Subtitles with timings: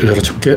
[0.00, 0.56] 참깨.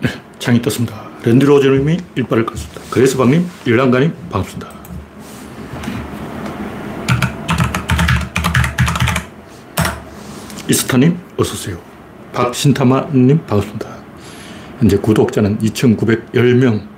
[0.00, 0.08] 네,
[0.38, 1.08] 창이 떴습니다.
[1.24, 2.80] 랜드 로저님이 일발을 껐습니다.
[2.90, 4.72] 그레스방님, 일랑가님, 반갑습니다.
[10.68, 11.78] 이스타님, 어서오세요.
[12.32, 13.88] 박신타마님, 반갑습니다.
[14.78, 16.92] 현재 구독자는 2,910명.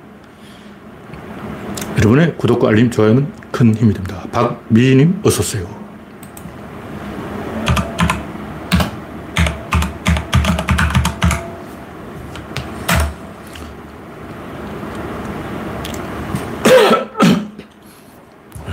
[2.05, 4.27] 여러분의 구독과 알림, 좋아요는 큰 힘이 됩니다.
[4.31, 5.67] 박미희님, 어서오세요.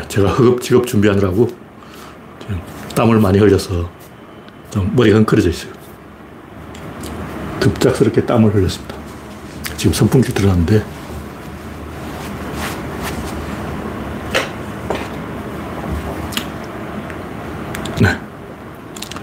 [0.10, 1.48] 제가 허겁지겁 준비하느라고
[2.94, 3.90] 땀을 많이 흘려서
[4.70, 5.72] 좀 머리가 헝클어져 있어요.
[7.62, 8.94] 급작스럽게 땀을 흘렸습니다.
[9.78, 10.84] 지금 선풍기 들어갔는데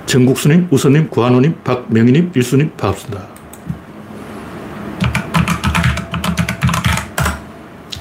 [0.09, 3.27] 정국수님, 우선님, 구한호님, 박명희님, 일수님 반갑습니다.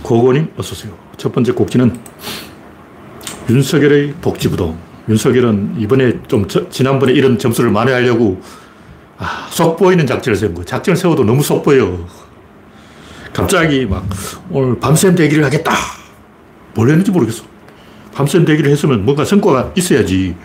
[0.04, 0.98] 고고님 어서오세요.
[1.18, 1.94] 첫 번째 곡지는
[3.50, 4.78] 윤석열의 복지부동.
[5.10, 8.42] 윤석열은 이번에 좀 저, 지난번에 이런 점수를 만회하려고
[9.18, 10.64] 아, 속 보이는 작전을 세운 거.
[10.64, 12.08] 작전을 세워도 너무 속 보여.
[13.34, 14.08] 갑자기 막
[14.50, 15.74] 오늘 밤샘 대기를 하겠다.
[16.74, 17.44] 뭘 했는지 모르겠어.
[18.14, 20.38] 밤샘 대기를 했으면 뭔가 성과가 있어야지.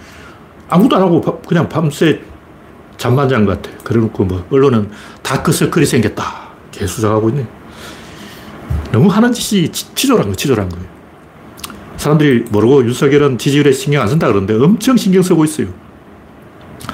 [0.72, 2.20] 아무도 안 하고 그냥 밤새
[2.96, 3.76] 잠만 잔 것 같아.
[3.84, 4.90] 그래 놓고 뭐 언론은
[5.22, 6.24] 다크서클이 생겼다.
[6.70, 7.46] 개수작하고 있네.
[8.90, 10.86] 너무 하는 짓이 치졸한 거, 치졸한 거예요.
[11.98, 15.68] 사람들이 모르고 윤석열은 지지율에 신경 안 쓴다 그러는데 엄청 신경 쓰고 있어요.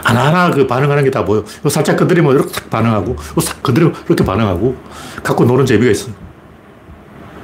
[0.03, 1.45] 하나하나 그 반응하는 게 다 보여.
[1.61, 4.77] 이거 살짝 건드리면 이렇게 반응하고, 이거 싹 건드리면 이렇게 반응하고,
[5.23, 6.11] 갖고 노는 재미가 있어.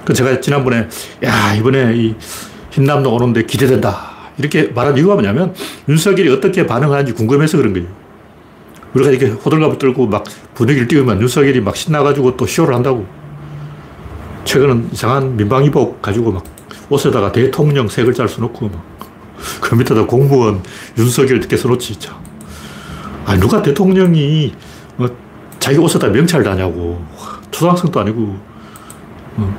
[0.05, 0.88] 그 제가 지난번에,
[1.24, 2.14] 야, 이번에 이
[2.70, 4.14] 흰남노 오는데 기대된다.
[4.39, 5.55] 이렇게 말한 이유가 뭐냐면,
[5.89, 7.89] 윤석열이 어떻게 반응하는지 궁금해서 그런 거예요.
[8.95, 10.24] 우리가 이렇게 호들갑을 떨고 막
[10.55, 13.06] 분위기를 띄우면 윤석열이 막 신나가지고 또 쇼를 한다고.
[14.44, 16.44] 최근은 이상한 민방위복 가지고 막
[16.90, 18.84] 옷에다가 대통령 세 글자를 써놓고 막,
[19.61, 20.62] 그 밑에다 공무원
[20.98, 22.17] 윤석열 이렇게 써놓지, 참.
[23.27, 24.55] 아, 누가 대통령이
[24.98, 25.06] 어,
[25.58, 27.05] 자기 옷에다 명찰 다냐고.
[27.50, 28.36] 초등학생도 아니고,
[29.36, 29.56] 어,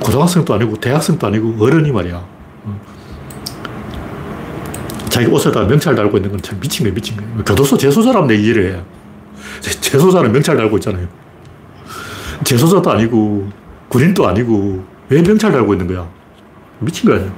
[0.00, 2.16] 고등학생도 아니고, 대학생도 아니고, 어른이 말이야.
[2.16, 2.80] 어.
[5.10, 7.26] 자기 옷에다 명찰 달고 있는 건 참 미친 거야, 미친 거야.
[7.44, 8.82] 교도소 재소자라면 내 이해를 해.
[9.60, 11.06] 재소자는 명찰 달고 있잖아요.
[12.44, 13.50] 재소자도 아니고,
[13.88, 16.08] 군인도 아니고, 왜 명찰 달고 있는 거야?
[16.78, 17.30] 미친 거 아니야.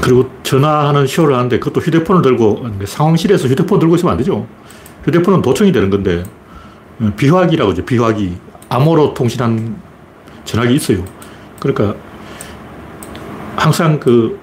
[0.00, 4.46] 그리고 전화하는 쇼를 하는데 그것도 휴대폰을 들고, 상황실에서 휴대폰 들고 있으면 안 되죠.
[5.04, 6.24] 휴대폰은 도청이 되는 건데,
[7.00, 8.36] 어, 비화기라고 하죠, 비화기.
[8.70, 9.76] 암호로 통신한
[10.44, 11.04] 전화기 있어요.
[11.60, 11.94] 그러니까
[13.58, 14.38] 항상 그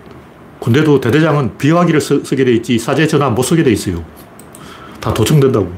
[0.59, 4.03] 군대도 대대장은 비화기를 쓰, 게 돼 있지 사제 전화 못 쓰게 돼 있어요.
[4.99, 5.71] 다 도청된다고.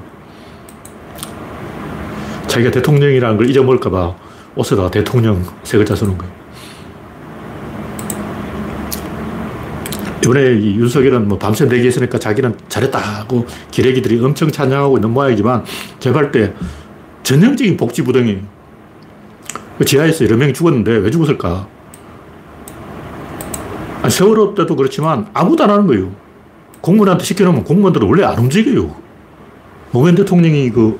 [2.47, 4.15] 자기가 대통령이라는 걸 잊어먹을까봐
[4.55, 6.33] 옷에다가 대통령 세 글자 쓰는 거예요.
[10.23, 15.63] 이번에 이 윤석열은 뭐 밤새 내기했으니까 자기는 잘했다 하고 기레기들이 엄청 찬양하고 있는 모양이지만
[16.03, 16.53] 할때
[17.23, 18.39] 전형적인 복지부동이에요.
[19.77, 21.76] 그 지하에서 여러 명이 죽었는데 왜 죽었을까?
[24.07, 26.09] 아니, 세월호 때도 그렇지만 아무도 안 하는 거예요.
[26.79, 28.95] 공무원한테 시켜놓으면 공무원들은 원래 안 움직여요.
[29.91, 30.97] 노무현 대통령이 그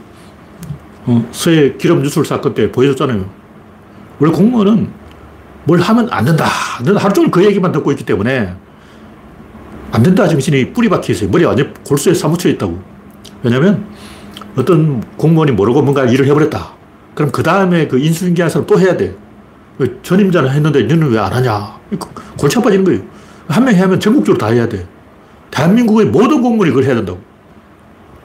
[1.05, 3.25] 어, 서해 기름 유출 사건 때 보여줬잖아요.
[4.19, 4.89] 원래 공무원은
[5.63, 6.47] 뭘 하면 안 된다.
[6.83, 8.53] 너는 하루 종일 그 얘기만 듣고 있기 때문에
[9.91, 11.29] 안 된다 정신이 뿌리 박혀 있어요.
[11.29, 12.77] 머리 완전 골수에 사무쳐 있다고.
[13.41, 13.85] 왜냐면
[14.57, 16.73] 어떤 공무원이 모르고 뭔가 일을 해버렸다.
[17.15, 19.15] 그럼 그 다음에 그 인수인계한 사람 또 해야 돼.
[20.01, 21.77] 전임자는 했는데 너는 왜 안 하냐.
[22.37, 23.01] 골치 아파지는 거예요.
[23.47, 24.87] 한 명이 하면 전국적으로 다 해야 돼.
[25.51, 27.19] 대한민국의 모든 공무원이 그걸 해야 된다고.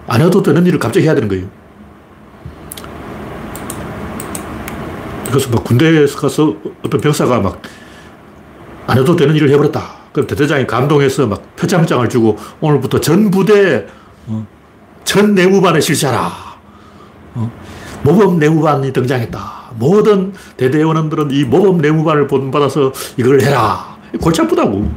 [0.09, 1.47] 안 해도 되는 일을 갑자기 해야 되는 거예요.
[5.29, 6.55] 그래서 막 군대에서 가서
[6.85, 7.61] 어떤 병사가 막
[8.85, 9.81] 안 해도 되는 일을 해버렸다.
[10.13, 13.87] 그럼 대대장이 감동해서 막 표창장을 주고 오늘부터 전 부대
[14.27, 14.45] 어,
[15.05, 16.33] 전 내무반에 실시하라.
[17.37, 17.51] 어,
[18.03, 19.62] 모범 내무반이 등장했다.
[19.79, 23.97] 모든 대대원원들은 이 모범 내무반을 본받아서 이걸 해라.
[24.21, 24.91] 골치 아프다고.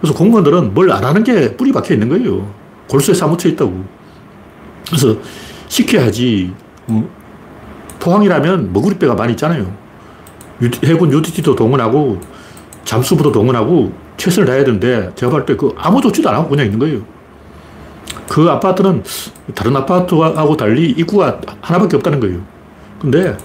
[0.00, 2.50] 그래서 공무원들은 뭘 안 하는 게 뿌리 박혀 있는 거예요.
[2.88, 3.84] 골수에 사무쳐 있다고.
[4.86, 5.16] 그래서
[5.68, 6.52] 시켜야지.
[6.88, 7.08] 어,
[8.00, 9.72] 포항이라면 머구리배가 많이 있잖아요.
[10.84, 12.20] 해군 UDT도 동원하고
[12.84, 16.78] 잠수부도 동원하고 최선을 다해야 되는데 제가 볼 때 그 아무 조치도 안 하고 그냥 있는
[16.78, 17.00] 거예요.
[18.28, 19.02] 그 아파트는
[19.54, 22.40] 다른 아파트하고 달리 입구가 하나밖에 없다는 거예요.
[23.00, 23.36] 근데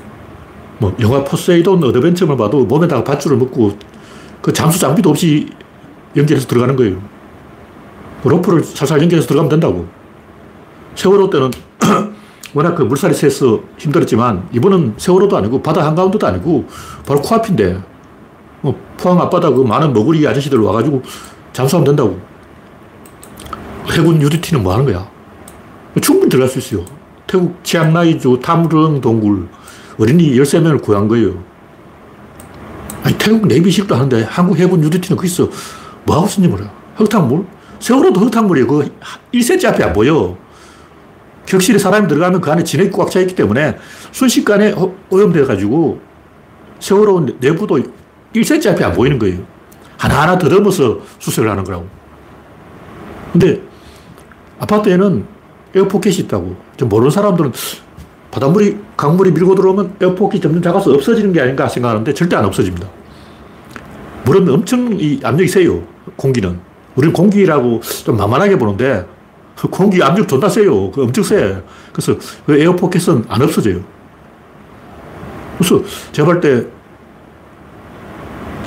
[0.77, 3.77] 뭐 영화 포세이돈 어드벤처를 봐도 몸에다가 밧줄을 묶고
[4.42, 5.50] 그 잠수 장비도 없이
[6.16, 7.01] 연결해서 들어가는 거예요.
[8.24, 9.88] 로프를 살살 연결해서 들어가면 된다고.
[10.95, 11.51] 세월호 때는
[12.54, 16.66] 워낙 그 물살이 세서 힘들었지만 이번은 세월호도 아니고 바다 한가운데도 아니고
[17.06, 17.81] 바로 코앞인데
[18.62, 21.04] 뭐 포항 앞바다 그 많은 머구리 아저씨들 와가지고
[21.54, 22.19] 잠수하면 된다고.
[23.92, 25.07] 해군 UDT는 뭐 하는 거야?
[26.01, 26.86] 충분히 들어갈 수 있어요.
[27.27, 29.48] 태국 치앙마이주 탐릉 동굴
[29.97, 31.44] 어린이 13명을 구한 거예요.
[33.03, 35.50] 아니, 태국 내비식도 하는데 한국 해군 UDT는 거기서
[36.06, 36.71] 뭐 하고 있는지 몰라.
[36.95, 37.45] 흙탕물?
[37.80, 38.68] 세월호도 흙탕물이에요.
[38.68, 38.92] 그
[39.33, 40.38] 1cm 앞에 안 보여.
[41.45, 43.77] 격실에 사람이 들어가면 그 안에 진액이 꽉 차 있기 때문에
[44.12, 44.74] 순식간에
[45.09, 46.01] 오염돼가지고
[46.80, 47.80] 세월호 내부도
[48.33, 49.39] 1cm 앞에 안 보이는 거예요.
[49.98, 51.88] 하나하나 더듬어서 수색을 하는 거라고.
[53.31, 53.62] 근데
[54.59, 55.25] 아파트에는
[55.75, 56.56] 에어포켓이 있다고.
[56.77, 57.51] 좀 모르는 사람들은
[58.36, 62.86] 바닷물이, 강물이 밀고 들어오면 에어포켓이 점점 작아서 없어지는 게 아닌가 생각하는데 절대 안 없어집니다.
[64.26, 65.82] 물은 엄청 이 압력이 세요.
[66.18, 66.60] 공기는.
[66.96, 69.06] 우리는 공기라고 좀 만만하게 보는데
[69.72, 70.92] 공기 압력 존나 세요.
[70.92, 71.64] 그 엄청 세.
[71.94, 73.80] 그래서 그 에어포켓은 안 없어져요.
[75.58, 76.68] 그래서 제가 볼 때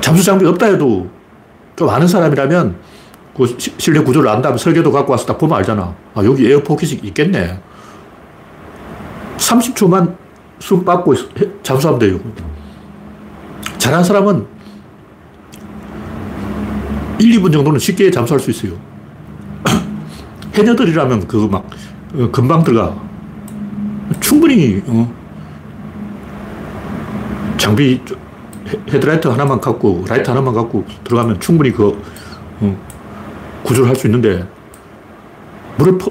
[0.00, 1.10] 잠수 장비 없다 해도
[1.76, 2.74] 좀 아는 사람이라면
[3.36, 5.94] 그 실내 구조를 안 다면 설계도 갖고 와서 딱 보면 알잖아.
[6.14, 7.67] 아, 여기 에어포켓이 있겠네.
[9.38, 10.16] 30초만
[10.58, 11.14] 숨 빠고
[11.62, 12.20] 잠수하면 돼요.
[13.78, 14.46] 잘하는 사람은
[17.20, 18.72] 1, 2분 정도는 쉽게 잠수할 수 있어요.
[20.54, 21.68] 해녀들이라면 그거 막
[22.14, 22.94] 어, 금방 들어가.
[24.20, 25.12] 충분히 어,
[27.56, 28.00] 장비
[28.90, 32.00] 헤드라이트 하나만 갖고 라이트 하나만 갖고 들어가면 충분히 그
[32.60, 32.76] 어,
[33.64, 34.46] 구조를 할 수 있는데
[35.76, 36.10] 물을 퍼,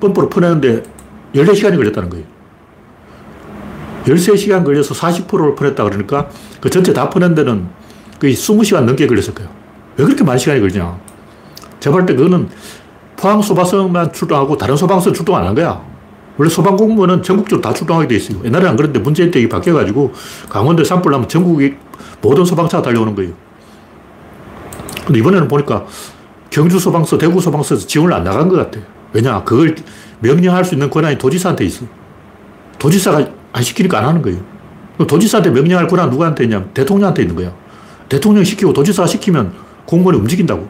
[0.00, 0.82] 펌프로 퍼내는데
[1.34, 2.24] 14시간이 걸렸다는 거예요.
[4.04, 6.28] 13시간 걸려서 40%를 퍼냈다 그러니까
[6.60, 7.68] 그 전체 다 퍼낸 데는
[8.20, 9.50] 거의 20시간 넘게 걸렸을 거예요.
[9.96, 10.98] 왜 그렇게 많은 시간이 걸리냐.
[11.80, 12.48] 제가 볼때 그거는
[13.16, 15.82] 포항 소방서만 출동하고 다른 소방서 출동 안 한 거야.
[16.36, 18.38] 원래 소방공무원은 전국적으로 다 출동하게 돼 있어요.
[18.44, 20.12] 옛날에는 안 그런데 문재인 때 바뀌어가지고
[20.48, 21.74] 강원도에 산불 나면 전국이
[22.22, 23.32] 모든 소방차가 달려오는 거예요.
[25.04, 25.84] 근데 이번에는 보니까
[26.48, 28.80] 경주 소방서, 대구 소방서에서 지원을 안 나간 것 같아.
[29.12, 29.74] 왜냐, 그걸
[30.20, 31.84] 명령할 수 있는 권한이 도지사한테 있어.
[32.78, 34.38] 도지사가 안 시키니까 안 하는 거예요.
[35.06, 37.52] 도지사한테 명령할 권한 누구한테 있냐면 대통령한테 있는 거야.
[38.08, 39.52] 대통령이 시키고 도지사가 시키면
[39.86, 40.68] 공무원이 움직인다고.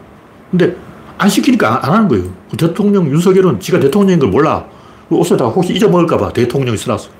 [0.51, 0.77] 근데
[1.19, 2.25] 안 시키니까 안 하는 거예요.
[2.51, 4.65] 그 대통령 윤석열은 지가 대통령인 걸 몰라.
[5.09, 7.11] 그 옷에다가 혹시 잊어먹을까봐 대통령이 써놨어.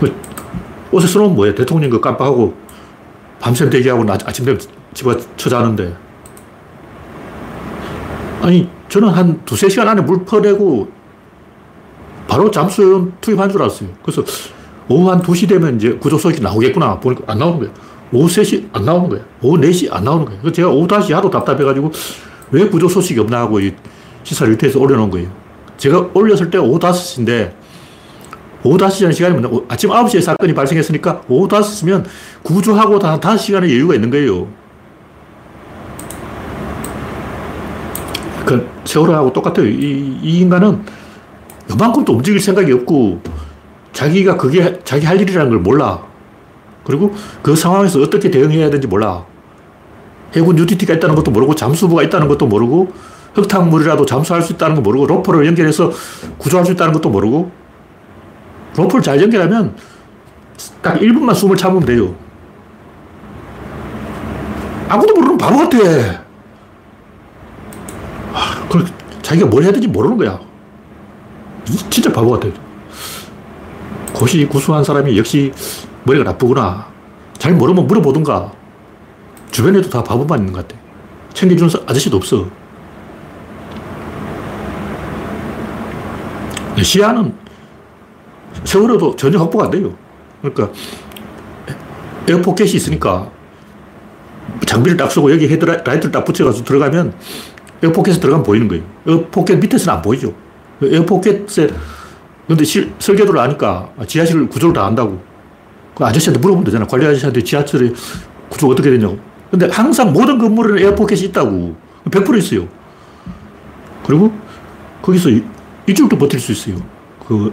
[0.00, 0.14] 그
[0.90, 1.54] 옷에 써놓으면 뭐야?
[1.54, 2.54] 대통령 거 깜빡하고
[3.40, 4.60] 밤샘 대기하고 아침 되면
[4.92, 6.06] 집에 쳐자는데
[8.46, 10.88] 아니, 저는 한 두세 시간 안에 물 퍼내고
[12.36, 13.88] 바로 잠수용 투입한 줄 알았어요.
[14.02, 14.22] 그래서
[14.90, 17.00] 오후 한 2시 되면 이제 구조 소식이 나오겠구나.
[17.00, 17.72] 보니까 안 나오는 거예요.
[18.12, 19.24] 오후 3시 안 나오는 거예요.
[19.40, 20.40] 오후 4시 안 나오는 거예요.
[20.42, 21.90] 그래서 제가 오후 다시 하도 답답해가지고
[22.50, 23.72] 왜 구조 소식이 없나 하고 이
[24.22, 25.30] 시사 일터에서 올려놓은 거예요.
[25.78, 27.54] 제가 올렸을 때 오후 5시인데
[28.62, 32.04] 오후 5시 전 시간이면 아침 9시에 사건이 발생했으니까 오후 5시면
[32.42, 34.46] 구조하고 한 5시간의 여유가 있는 거예요.
[38.44, 39.66] 그 세월호하고 똑같아요.
[39.66, 41.05] 이, 이 인간은
[41.70, 43.20] 요만큼도 움직일 생각이 없고
[43.92, 46.02] 자기가 그게 자기 할 일이라는 걸 몰라.
[46.84, 49.24] 그리고 그 상황에서 어떻게 대응해야 되는지 몰라.
[50.34, 52.92] 해군 UTT가 있다는 것도 모르고 잠수부가 있다는 것도 모르고
[53.34, 55.90] 흙탕물이라도 잠수할 수 있다는 거 모르고 로퍼를 연결해서
[56.38, 57.50] 구조할 수 있다는 것도 모르고
[58.76, 59.74] 로퍼를 잘 연결하면
[60.82, 62.14] 딱 1분만 숨을 참으면 돼요.
[64.88, 65.78] 아무도 모르는 바보 같아.
[68.70, 68.84] 그
[69.22, 70.45] 자기가 뭘 해야 되는지 모르는 거야.
[71.90, 72.52] 진짜 바보 같아요.
[74.12, 75.52] 고시 구수한 사람이 역시
[76.04, 76.86] 머리가 나쁘구나.
[77.38, 78.52] 잘 모르면 물어보든가.
[79.50, 80.80] 주변에도 다 바보만 있는 것 같아.
[81.34, 82.46] 챙겨주는 아저씨도 없어.
[86.82, 87.34] 시야는
[88.64, 89.94] 세월호도 전혀 확보가 안 돼요.
[90.40, 90.70] 그러니까
[92.28, 93.30] 에어포켓이 있으니까
[94.66, 97.14] 장비를 딱 쓰고 여기 헤드라이트를 딱 붙여가지고 들어가면
[97.82, 98.84] 에어포켓에 들어가면 보이는 거예요.
[99.06, 100.32] 에어포켓 밑에서는 안 보이죠.
[100.82, 101.68] 에어포켓에,
[102.46, 105.20] 근데 실, 설계도를 아니까 지하실 구조를 다 안다고.
[105.94, 106.86] 그 아저씨한테 물어보면 되잖아.
[106.86, 107.94] 관리 아저씨한테 지하실의
[108.50, 109.18] 구조가 어떻게 되냐고.
[109.50, 111.74] 근데 항상 모든 건물에는 에어포켓이 있다고.
[112.04, 112.68] 100% 있어요.
[114.06, 114.32] 그리고
[115.02, 115.30] 거기서
[115.86, 116.76] 이쪽도 버틸 수 있어요.
[117.26, 117.52] 그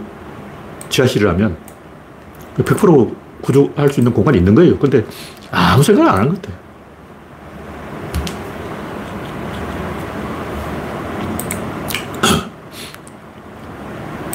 [0.90, 1.56] 지하실이라면.
[2.58, 4.78] 100% 구조할 수 있는 공간이 있는 거예요.
[4.78, 5.04] 근데
[5.50, 6.63] 아무 생각 안 하는 것 같아요.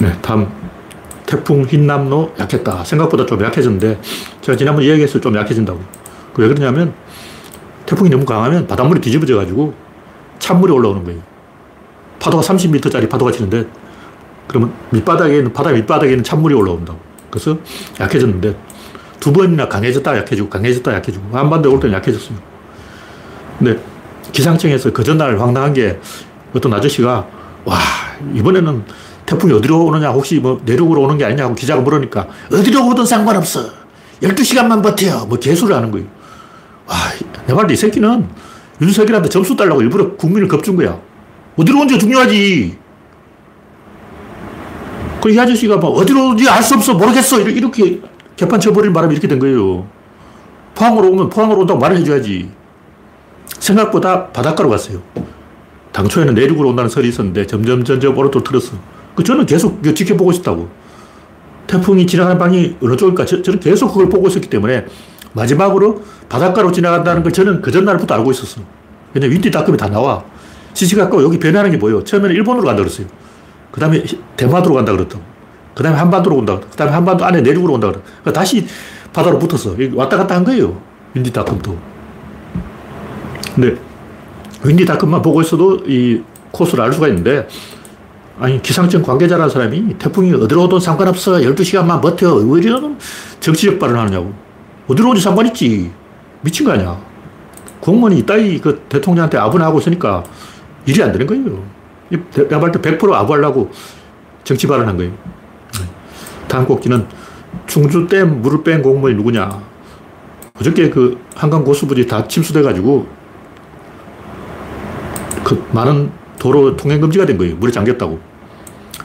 [0.02, 0.48] 네, 다음.
[1.26, 2.84] 태풍 흰남노 약했다.
[2.86, 4.00] 생각보다 좀 약해졌는데,
[4.42, 5.22] 제가 지난번에 이야기했어요.
[5.22, 5.80] 좀 약해진다고.
[6.38, 6.94] 왜 그러냐면,
[7.86, 9.74] 태풍이 너무 강하면 바닷물이 뒤집어져가지고
[10.40, 11.22] 찬물이 올라오는 거예요.
[12.20, 13.68] 파도가 30m짜리 파도가 치는데,
[14.48, 16.98] 그러면 밑바닥에 있는, 바다 밑바닥에 있는 찬물이 올라온다고.
[17.30, 17.58] 그래서
[18.00, 18.56] 약해졌는데,
[19.20, 22.38] 두 번이나 강해졌다 약해지고, 강해졌다 약해지고, 한반도에 올 때는 약해졌어요.
[23.60, 23.80] 근데
[24.32, 26.00] 기상청에서 그 전날 황당한 게
[26.56, 27.28] 어떤 아저씨가,
[27.66, 27.78] 와,
[28.34, 28.84] 이번에는
[29.30, 33.70] 태풍이 어디로 오느냐, 혹시 뭐 내륙으로 오는 게 아니냐고 기자가 물으니까, 어디로 오든 상관없어.
[34.24, 35.28] 12시간만 버텨.
[35.28, 36.08] 뭐 개수를 하는 거예요.
[36.88, 36.96] 와,
[37.46, 38.28] 내 말도 이 새끼는
[38.82, 41.00] 윤석열한테 점수 달라고 일부러 국민을 겁준 거야.
[41.58, 42.78] 어디로 온지가 중요하지.
[45.22, 46.96] 그 이 아저씨가 뭐 어디로 온지 알 수 없어.
[46.96, 47.40] 모르겠어.
[47.42, 48.02] 이렇게
[48.36, 49.86] 개판 쳐버릴 바람에 이렇게 된 거예요.
[50.74, 52.50] 포항으로 오면 포항으로 온다고 말을 해줘야지.
[53.60, 55.04] 생각보다 바닷가로 갔어요.
[55.92, 58.99] 당초에는 내륙으로 온다는 설이 있었는데 점점 점점 오른쪽으로 틀었어.
[59.16, 60.70] 그 저는 계속 지켜보고 있었다고.
[61.68, 63.26] 태풍이 지나가는 방이 어느 쪽일까?
[63.26, 64.86] 저, 는 계속 그걸 보고 있었기 때문에
[65.34, 68.62] 마지막으로 바닷가로 지나간다는 걸 저는 그 전날부터 알고 있었어.
[69.14, 70.24] 왜냐면 윈디닷컴이 다 나와.
[70.74, 72.04] 시시각각 여기 변하는 게 뭐예요?
[72.04, 73.08] 처음에는 일본으로 간다 그랬어요.
[73.72, 74.04] 그 다음에
[74.36, 75.24] 대마도로 간다 그랬다고.
[75.76, 76.60] 그 다음에 한반도로 온다.
[76.60, 78.02] 그 다음에 한반도 안에 내륙으로 온다 그래.
[78.22, 78.66] 그러니까 다시
[79.14, 79.76] 바다로 붙었어.
[79.94, 80.82] 왔다 갔다 한 거예요.
[81.14, 81.78] 윈디닷컴도.
[83.56, 83.78] 근데
[84.64, 87.48] 윈디닷컴만 보고 있어도 이 코스를 알 수가 있는데
[88.40, 91.34] 아니 기상청 관계자라는 사람이 태풍이 어디로 오든 상관없어.
[91.34, 92.36] 12시간만 버텨.
[92.36, 92.98] 왜 이런
[93.42, 94.34] 정치적 발언을 하느냐고.
[94.88, 95.92] 어디로 오지 상관있지.
[96.42, 96.98] 미친 거 아니야.
[97.82, 100.24] 공무원이 이따위 그 대통령한테 아분하고 있으니까
[100.86, 101.64] 일이 안 되는 거예요.
[102.34, 103.72] 내가 볼때 100% 아부하려고
[104.46, 105.12] 정치 발언한 거예요.
[106.48, 107.06] 다음 꼭지는
[107.68, 109.62] 충주댐 물을 뺀 공무원이 누구냐.
[110.60, 113.06] 어저께 그 한강 고수부지 다 침수돼가지고
[115.44, 117.58] 그 많은 도로 통행 금지가 된 거예요.
[117.58, 118.29] 물에 잠겼다고.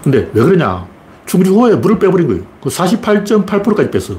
[0.04, 0.87] 근데 왜 그러냐.
[1.26, 2.42] 충주호에 물을 빼버린 거예요.
[2.62, 4.18] 그 48.8%까지 뺐어.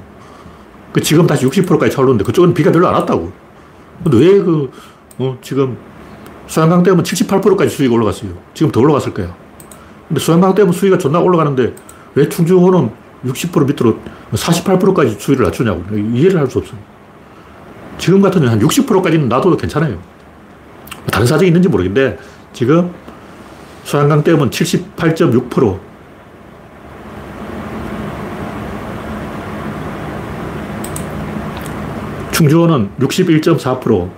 [0.92, 3.32] 그 지금 다시 60%까지 차오르는데 그쪽은 비가 별로 안 왔다고.
[4.04, 4.72] 근데 왜 그,
[5.20, 5.77] 어, 지금
[6.48, 8.32] 소양강 댐은 78%까지 수위가 올라갔어요.
[8.54, 9.36] 지금 더 올라갔을 거야.
[10.08, 11.75] 근데 소양강 댐은 수위가 존나 올라가는데
[12.15, 12.89] 왜 충주호는
[13.25, 14.00] 60% 밑으로
[14.34, 15.84] 48%까지 수위를 낮추냐고.
[15.96, 16.77] 이해를 할 수 없어요.
[17.98, 19.98] 지금 같은 한 60%까지는 놔둬도 괜찮아요.
[21.12, 22.18] 다른 사정이 있는지 모르겠는데
[22.51, 22.92] 지금
[23.86, 25.80] 소양강 댐은 78.6%,
[32.32, 34.10] 충주호는 61.4%.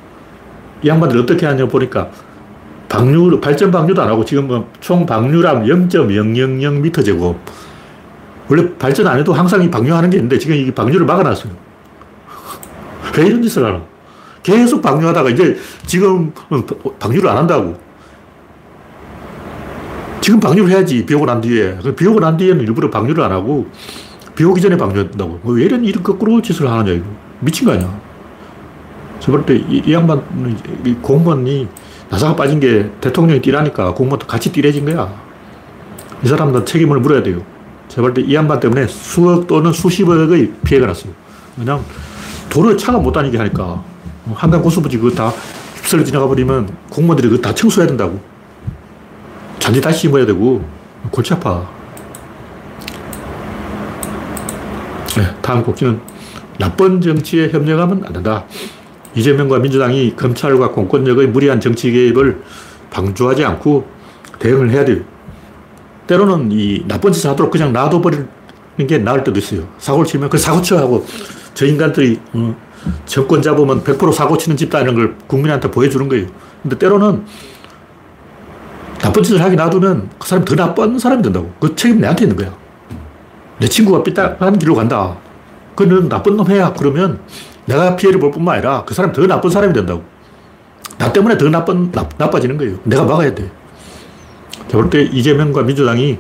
[0.84, 2.10] 이 양반들 어떻게 하냐 보니까
[2.88, 7.38] 방류, 발전 방류도 안 하고 지금 뭐총 방류량 0.000m 제곱.
[8.50, 11.52] 원래 발전 안 해도 항상 이 방류하는 게 있는데 지금 이 방류를 막아놨어요.
[13.18, 13.82] 왜 이런 짓을 하나?
[14.44, 16.32] 계속 방류하다가 이제 지금
[17.00, 17.87] 방류를 안 한다고.
[20.28, 21.78] 지금 방류를 해야지, 비 오고 난 뒤에.
[21.82, 23.66] 그비 오고 난 뒤에는 일부러 방류를 안 하고,
[24.36, 25.40] 비 오기 전에 방류한다고.
[25.46, 27.06] 왜 이런, 이런 거꾸로 짓을 하느냐, 이거.
[27.40, 27.98] 미친 거 아니야.
[29.22, 30.22] 저번 때 이, 이 양반,
[30.86, 31.70] 이 공무원이
[32.10, 35.10] 나사가 빠진 게 대통령이 뛰라니까 공무원도 같이 뛰래진 거야.
[36.22, 37.42] 이 사람들 책임을 물어야 돼요.
[37.88, 41.14] 제발 이 양반 때문에 수억 또는 수십억의 피해가 났어요.
[41.58, 41.86] 왜냐면
[42.50, 43.82] 도로에 차가 못 다니게 하니까
[44.34, 45.32] 한강 고수부지 그거 다
[45.76, 48.20] 휩쓸려 지나가 버리면 공무원들이 그거 다 청소해야 된다고.
[49.68, 50.64] 잔디 다시 심어야 되고
[51.12, 51.70] 골치 아파.
[55.18, 56.00] 네, 다음 곡지는
[56.58, 58.46] 나쁜 정치에 협력하면 안 된다.
[59.14, 62.42] 이재명과 민주당이 검찰과 공권력의 무리한 정치 개입을
[62.92, 63.86] 방조하지 않고
[64.40, 65.02] 대응을 해야 돼요.
[66.08, 68.28] 때로는 이 나쁜 짓을 하도록 그냥 놔둬버리는
[68.88, 69.68] 게 나을 때도 있어요.
[69.80, 71.06] 사고를 치면 그 사고 쳐 하고
[71.54, 72.56] 저 인간들이 어,
[73.06, 76.28] 정권 잡으면 100% 사고 치는 집단이라는 걸 국민한테 보여주는 거예요.
[76.64, 77.26] 근데 때로는
[79.00, 81.52] 나쁜 짓을 하게 놔두면 그 사람이 더 나쁜 사람이 된다고.
[81.60, 82.54] 그 책임 내한테 있는 거야.
[83.60, 85.18] 내 친구가 삐딱한 길로 간다.
[85.76, 86.74] 그는 나쁜 놈 해야.
[86.74, 87.20] 그러면
[87.66, 90.04] 내가 피해를 볼 뿐만 아니라 그 사람이 더 나쁜 사람이 된다고.
[90.98, 92.78] 나 때문에 더 나쁜, 나, 나빠지는 거예요.
[92.84, 93.50] 내가 막아야 돼.
[94.68, 96.18] 제가 때 이재명과 민주당이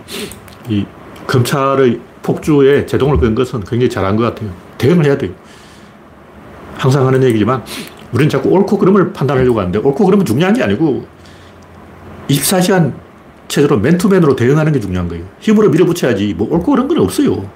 [0.70, 0.86] 이
[1.26, 4.52] 검찰의 폭주에 제동을 건 것은 굉장히 잘한 것 같아요.
[4.78, 5.32] 대응을 해야 돼요.
[6.78, 7.64] 항상 하는 얘기지만
[8.12, 11.06] 우리는 자꾸 옳고 그름을 판단하려고 하는데 옳고 그름은 중요한 게 아니고
[12.30, 12.94] 24시간
[13.48, 15.26] 체제로 맨투맨으로 대응하는 게 중요한 거예요.
[15.40, 17.50] 힘으로 밀어붙여야지 뭐 옳고 그런 건 없어요.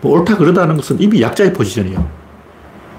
[0.00, 2.08] 뭐 옳다 그러다는 것은 이미 약자의 포지션이에요.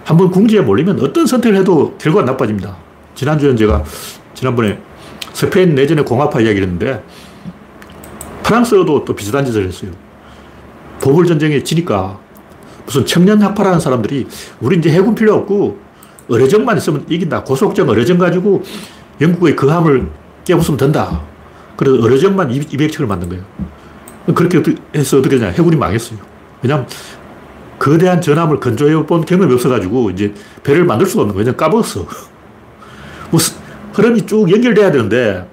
[0.03, 2.77] 한번 궁지에 몰리면 어떤 선택을 해도 결과가 나빠집니다.
[3.15, 3.83] 지난주에 제가
[4.33, 4.79] 지난번에
[5.33, 7.03] 스페인 내전의 공화파 이야기를 했는데
[8.43, 9.91] 프랑스도 또 비슷한 짓을 했어요.
[10.99, 12.19] 보불 전쟁에 지니까
[12.85, 14.27] 무슨 청년 학파라는 사람들이
[14.59, 15.77] 우리 이제 해군 필요 없고
[16.29, 17.43] 의료정만 있으면 이긴다.
[17.43, 18.63] 고속정 의료정 가지고
[19.21, 20.09] 영국의 거함을
[20.46, 21.22] 깨부수면 된다.
[21.75, 23.43] 그래서 의료정만 200척을 만든 거예요.
[24.36, 24.62] 그렇게
[24.96, 25.51] 해서 어떻게 되냐.
[25.51, 26.19] 해군이 망했어요.
[26.62, 26.88] 왜냐면
[27.79, 31.55] 거대한 전함을 건조해 본 경험이 없어가지고 이제 배를 만들 수가 없는 거예요.
[31.55, 32.05] 까먹었어.
[33.31, 33.39] 뭐
[33.93, 35.48] 흐름이 쭉 연결돼야 되는데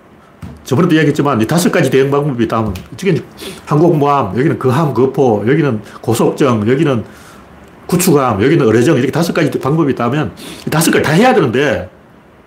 [0.65, 3.23] 저번에도 이야기했지만 이 다섯 가지 대응 방법이 있다면 이쪽에
[3.67, 7.05] 항공모함, 여기는 거함, 거포, 여기는 고속정, 여기는
[7.87, 10.33] 구축함, 여기는 의뢰정 이렇게 다섯 가지 방법이 있다면
[10.71, 11.89] 다섯 가지 다 해야 되는데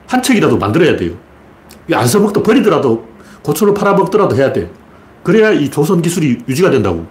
[0.05, 1.13] 한 척이라도 만들어야 돼요.
[1.93, 3.05] 안 써먹도 버리더라도
[3.41, 4.72] 고철로 팔아먹더라도 해야 돼.
[5.24, 7.05] 그래야 이 조선 기술이 유지가 된다고.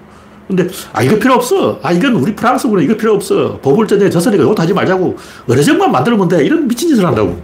[0.47, 1.79] 근데, 아, 이거 필요 없어.
[1.83, 2.81] 아, 이건 우리 프랑스구나.
[2.81, 3.59] 이거 필요 없어.
[3.61, 5.17] 보불전에 저선이가 이것도 하지 말자고.
[5.47, 6.45] 의뢰정만 만들면 돼.
[6.45, 7.39] 이런 미친 짓을 한다고.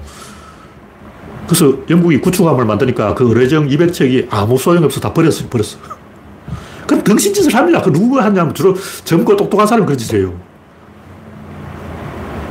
[1.46, 5.00] 그래서 영국이 구축함을 만드니까 그 의뢰정 200척이 아무 소용없어.
[5.00, 5.46] 다 버렸어.
[5.50, 5.76] 버렸어.
[6.86, 7.82] 그럼 등신짓을 합니다.
[7.82, 8.74] 그 누구가 하냐면 주로
[9.04, 10.34] 젊고 똑똑한 사람이 그런 짓을 해요.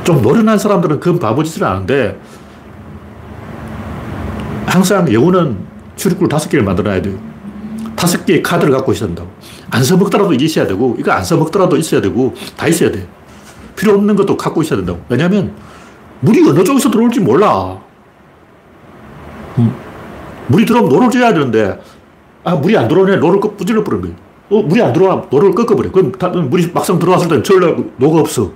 [0.04, 2.20] 좀 노련한 사람들은 그건 바보짓을 하는데
[4.74, 5.56] 항상 영혼은
[5.94, 7.16] 출입구를 다섯 개를 만들어야 돼요.
[7.94, 9.30] 다섯 개의 카드를 갖고 있어야 된다고.
[9.70, 13.06] 안 써먹더라도 이게 있어야 되고, 이거 안 써먹더라도 있어야 되고, 다 있어야 돼.
[13.76, 15.00] 필요 없는 것도 갖고 있어야 된다고.
[15.08, 15.54] 왜냐면,
[16.22, 17.78] 물이 어느 쪽에서 들어올지 몰라.
[19.58, 19.72] 음.
[20.48, 21.80] 물이 들어오면 노를 저야 되는데,
[22.42, 23.18] 아, 물이 안 들어오네.
[23.18, 24.16] 노를 분질러 버린 거예요.
[24.50, 25.24] 어, 물이 안 들어와.
[25.30, 25.92] 노를 꺾어버려.
[25.92, 28.50] 그럼 물이 막상 들어왔을 때는 저을 노가 없어.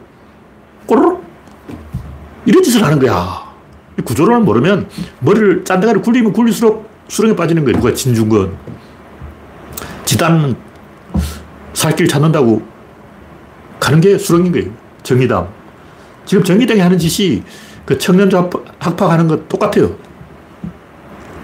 [0.84, 1.22] 꼬르륵?
[2.44, 3.47] 이런 짓을 하는 거야.
[4.04, 4.88] 구조론을 모르면
[5.20, 7.78] 머리를 짠데가리 굴리면 굴릴수록 수렁에 빠지는 거예요.
[7.78, 8.56] 누가 진중권.
[10.04, 10.54] 지단은
[11.72, 12.62] 살길 찾는다고
[13.80, 14.70] 가는 게 수렁인 거예요.
[15.02, 15.48] 정의당.
[16.24, 17.42] 지금 정의당이 하는 짓이
[17.84, 19.96] 그 청년자 학파하는 것 똑같아요.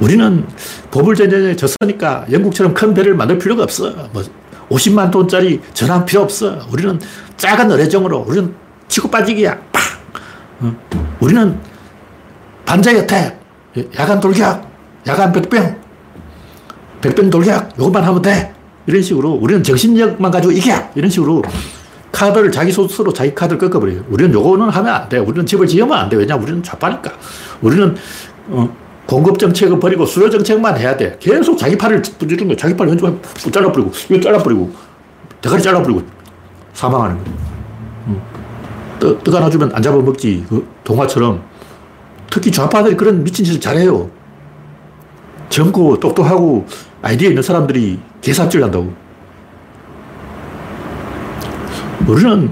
[0.01, 0.47] 우리는
[0.91, 3.91] 보물전쟁에 졌으니까 영국처럼 큰 배를 만들 필요가 없어.
[4.13, 4.23] 뭐
[4.69, 6.59] 50만 톤짜리 전함 필요 없어.
[6.71, 7.01] 우리는
[7.37, 8.55] 작은 의뢰정으로 우리는
[8.89, 9.59] 치고 빠지기야.
[9.73, 9.83] 팍!
[11.21, 11.59] 우리는
[12.65, 13.39] 반자의 어택,
[13.99, 14.67] 야간 돌격,
[15.07, 15.77] 야간 백병,
[17.01, 18.53] 백병 돌격, 이것만 하면 돼.
[18.87, 20.75] 이런 식으로 우리는 정신력만 가지고 이겨.
[20.95, 21.43] 이런 식으로
[22.13, 24.05] 카드를 자기 스스로 자기 카드를 꺾어버려요.
[24.09, 25.19] 우리는 요거는 하면 안 돼.
[25.19, 26.17] 우리는 집을 지으면 안 돼.
[26.17, 27.11] 왜냐 우리는 좌파니까.
[27.61, 27.97] 우리는
[28.49, 28.69] 어,
[29.07, 31.17] 공급 정책을 버리고 수요 정책만 해야 돼.
[31.19, 33.17] 계속 자기 팔을 부지는 거 자기 팔 왼쪽에
[33.51, 34.71] 잘라버리고, 이거 잘라버리고,
[35.41, 36.03] 대가리 잘라버리고
[36.73, 37.39] 사망하는 거예요.
[38.09, 38.21] 음.
[39.01, 40.47] 떠, 떠 하나 주면 안 잡아먹지.
[40.49, 41.43] 그 동화처럼
[42.35, 44.11] 특히 좌파들이 그런 미친 짓을 잘해요.
[45.51, 46.67] 젊고 똑똑하고
[47.01, 48.93] 아이디어 있는 사람들이 개삽질 한다고.
[52.09, 52.51] 우리는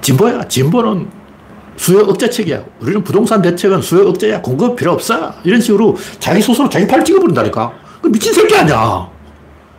[0.00, 0.48] 진보야.
[0.48, 1.08] 진보는
[1.76, 2.64] 수요 억제책이야.
[2.80, 4.42] 우리는 부동산 대책은 수요 억제야.
[4.42, 5.32] 공급 필요 없어.
[5.44, 7.72] 이런 식으로 자기 스스로 자기 팔 찍어버린다니까.
[8.02, 9.08] 그 미친 새끼 아니야.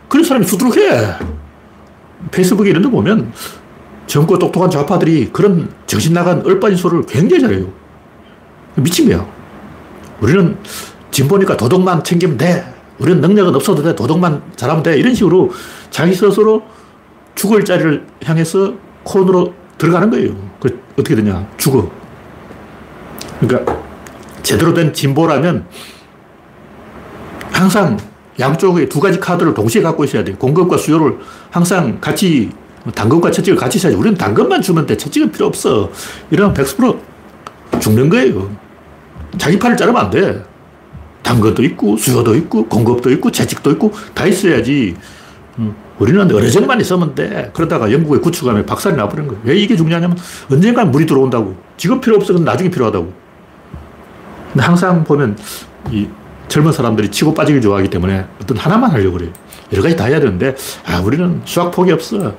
[0.08, 1.14] 그런 사람이 수두룩해.
[2.30, 3.34] 페이스북에 이런 데 보면
[4.06, 7.85] 젊고 똑똑한 좌파들이 그런 정신 나간 얼빠진 소리를 굉장히 잘해요.
[8.76, 9.26] 미친 거야.
[10.20, 10.56] 우리는
[11.10, 12.74] 진보니까 도덕만 챙기면 돼.
[12.98, 13.94] 우리는 능력은 없어도 돼.
[13.94, 14.96] 도덕만 잘하면 돼.
[14.98, 15.50] 이런 식으로
[15.90, 16.62] 자기 스스로
[17.34, 20.34] 죽을 자리를 향해서 콘으로 들어가는 거예요.
[20.60, 21.46] 그 어떻게 되냐.
[21.56, 21.90] 죽어.
[23.40, 23.82] 그러니까
[24.42, 25.66] 제대로 된 진보라면
[27.52, 27.98] 항상
[28.38, 30.32] 양쪽에 두 가지 카드를 동시에 갖고 있어야 돼.
[30.32, 31.18] 공급과 수요를
[31.50, 32.50] 항상 같이
[32.94, 33.96] 당근과 채찍을 같이 써야지.
[33.96, 34.96] 우리는 당근만 주면 돼.
[34.96, 35.90] 채찍은 필요 없어.
[36.30, 36.98] 이러면 100%
[37.80, 38.50] 죽는 거예요.
[39.38, 40.42] 자기 팔을 자르면 안 돼.
[41.22, 44.96] 당근도 있고, 수요도 있고, 공급도 있고, 채찍도 있고, 다 있어야지.
[45.58, 47.50] 음, 우리는 어느 정만 있으면 돼.
[47.52, 49.40] 그러다가 영국의 구축함에 박살이 나버린 거예요.
[49.44, 50.16] 왜 이게 중요하냐면
[50.50, 51.56] 언젠간 물이 들어온다고.
[51.76, 52.32] 지금 필요 없어.
[52.34, 53.12] 나중에 필요하다고.
[54.52, 55.36] 근데 항상 보면
[55.90, 56.06] 이
[56.48, 59.32] 젊은 사람들이 치고 빠지기 좋아하기 때문에 어떤 하나만 하려고 그래요.
[59.72, 60.54] 여러 가지 다 해야 되는데,
[60.86, 62.34] 아, 우리는 수학 포기 없어.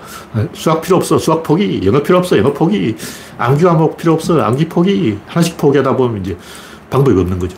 [0.53, 1.17] 수학 필요 없어.
[1.17, 1.81] 수학 포기.
[1.83, 2.37] 영어 필요 없어.
[2.37, 2.95] 영어 포기.
[3.37, 4.39] 암기 과목 필요 없어.
[4.41, 5.17] 암기 포기.
[5.27, 6.37] 하나씩 포기하다 보면 이제
[6.89, 7.57] 방법이 없는 거죠.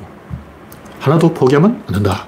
[0.99, 2.27] 하나도 포기하면 안 된다.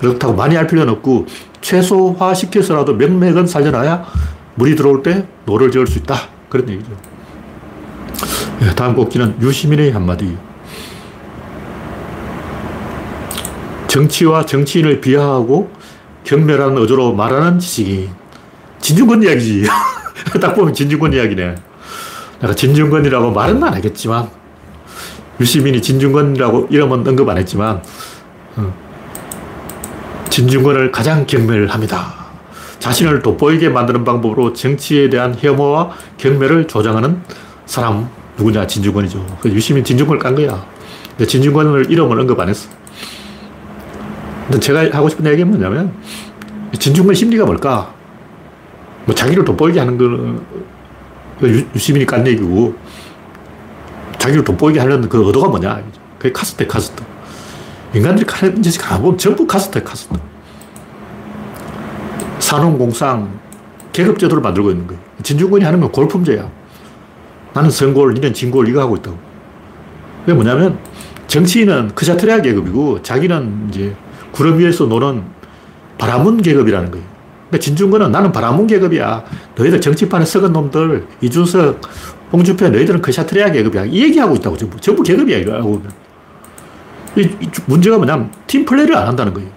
[0.00, 1.26] 그렇다고 많이 할 필요는 없고,
[1.60, 4.04] 최소화 시켜서라도 명맥은 살려놔야
[4.56, 6.16] 물이 들어올 때 노를 저을 수 있다.
[6.48, 6.92] 그런 얘기죠.
[8.60, 10.36] 네, 다음 꼭지는 유시민의 한마디.
[13.88, 15.70] 정치와 정치인을 비하하고
[16.24, 18.10] 경멸하는 어조로 말하는 지식인.
[18.80, 19.64] 진중권 이야기지.
[20.40, 21.54] 딱 보면 진중권 이야기네.
[22.40, 24.28] 내가 진중권이라고 말은 안 하겠지만,
[25.40, 27.82] 유시민이 진중권이라고 이름은 언급 안 했지만,
[28.56, 28.74] 어,
[30.30, 32.24] 진중권을 가장 경멸 합니다.
[32.78, 37.22] 자신을 돋보이게 만드는 방법으로 정치에 대한 혐오와 경멸을 조장하는
[37.66, 38.66] 사람, 누구냐?
[38.66, 39.38] 진중권이죠.
[39.46, 40.64] 유시민 진중권을 깐 거야.
[41.10, 42.68] 근데 진중권을 이름을 언급 안 했어.
[44.46, 45.94] 근데 제가 하고 싶은 얘기는 뭐냐면,
[46.78, 47.94] 진중권 심리가 뭘까?
[49.06, 50.40] 뭐 자기를 돋보이게 하는 거는
[51.74, 52.74] 유시민이 깐 얘기고,
[54.24, 55.82] 자기를 돋보이게 하려는 그 의도가 뭐냐?
[56.18, 57.02] 그게 카스트, 카스트.
[57.92, 60.18] 인간들이 하는 짓이 가보면 전부 카스트, 카스트.
[62.38, 63.38] 사농공상,
[63.92, 65.02] 계급제도를 만들고 있는 거예요.
[65.22, 66.50] 진중권이 하는 건 골품제야.
[67.52, 69.18] 나는 성골, 니는 진골, 이거 하고 있다고.
[70.20, 70.78] 그게 뭐냐면,
[71.26, 73.94] 정치인은 크샤트리아 계급이고, 자기는 이제
[74.32, 75.22] 구름 위에서 노는
[75.98, 77.06] 바라문 계급이라는 거예요.
[77.48, 79.22] 그러니까 진중권은 나는 바라문 계급이야.
[79.54, 81.82] 너희들 정치판에 썩은 놈들, 이준석,
[82.34, 83.84] 홍준표, 너희들은 크샤트리아 계급이야.
[83.84, 84.80] 이 얘기하고 있다고, 전부.
[84.80, 85.80] 전부 계급이야, 이거 하고.
[87.16, 89.48] 이, 이 문제가 뭐냐면, 팀 플레이를 안 한다는 거예요.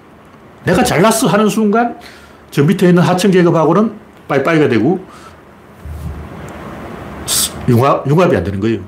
[0.63, 1.97] 내가 잘났어 하는 순간,
[2.51, 3.93] 저 밑에 있는 하층 계급하고는
[4.27, 5.03] 빠이빠이가 되고,
[7.67, 8.81] 융합, 융합이 안 되는 거예요.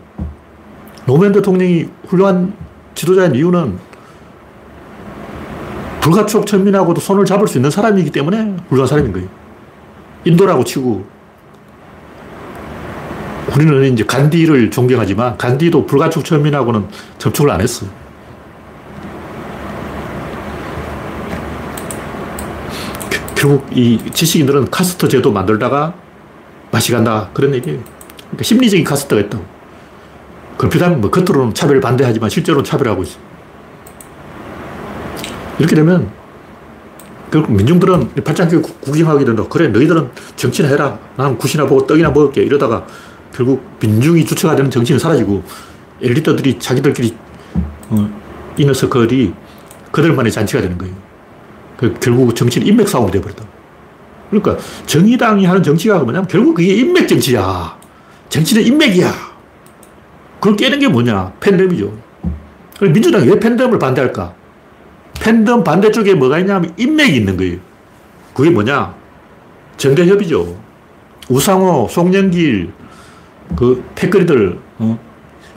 [1.06, 2.54] 노무현 대통령이 훌륭한
[2.94, 3.80] 지도자인 이유는
[6.02, 9.28] 불가촉 천민하고도 손을 잡을 수 있는 사람이기 때문에 훌륭한 사람인 거예요.
[10.26, 11.19] 인도라고 치고
[13.68, 17.86] 우리는 이제 간디를 존경하지만 간디도 불가촉 천민하고는 접촉을 안 했어.
[23.36, 25.94] 결국 이 지식인들은 카스터 제도 만들다가
[26.72, 27.30] 맛이 간다.
[27.34, 27.80] 그런 얘기예요.
[28.18, 29.44] 그러니까 심리적인 카스터가 있다고.
[30.58, 33.18] 그렇다면 뭐 겉으로는 차별 반대하지만 실제로는 차별하고 있어.
[35.58, 36.12] 이렇게 되면
[37.32, 39.44] 결국 민중들은 팔짱끼 구경하게 된다.
[39.50, 40.98] 그래, 너희들은 정치나 해라.
[41.16, 42.42] 나는 굿이나 보고 떡이나 먹을게.
[42.42, 42.86] 이러다가
[43.34, 45.44] 결국 민중이 주체가 되는 정치는 사라지고
[46.02, 47.16] 엘리트들이 자기들끼리
[47.90, 48.10] 어,
[48.58, 49.34] 이너서클이
[49.92, 50.94] 그들만의 잔치가 되는 거예요.
[51.78, 53.46] 그 결국 정치는 인맥 싸움이 되어버렸다.
[54.30, 57.78] 그러니까 정의당이 하는 정치가 뭐냐면 결국 그게 인맥 정치야.
[58.30, 59.12] 정치는 인맥이야.
[60.40, 61.34] 그걸 깨는 게 뭐냐?
[61.40, 61.92] 팬덤이죠.
[62.78, 64.34] 그럼 민주당이 왜 팬덤을 반대할까?
[65.20, 67.58] 팬덤 반대쪽에 뭐가 있냐면 인맥이 있는 거예요.
[68.34, 68.94] 그게 뭐냐?
[69.78, 70.58] 정대협이죠.
[71.30, 72.72] 우상호, 송영길,
[73.56, 75.00] 그 패거리들, 어?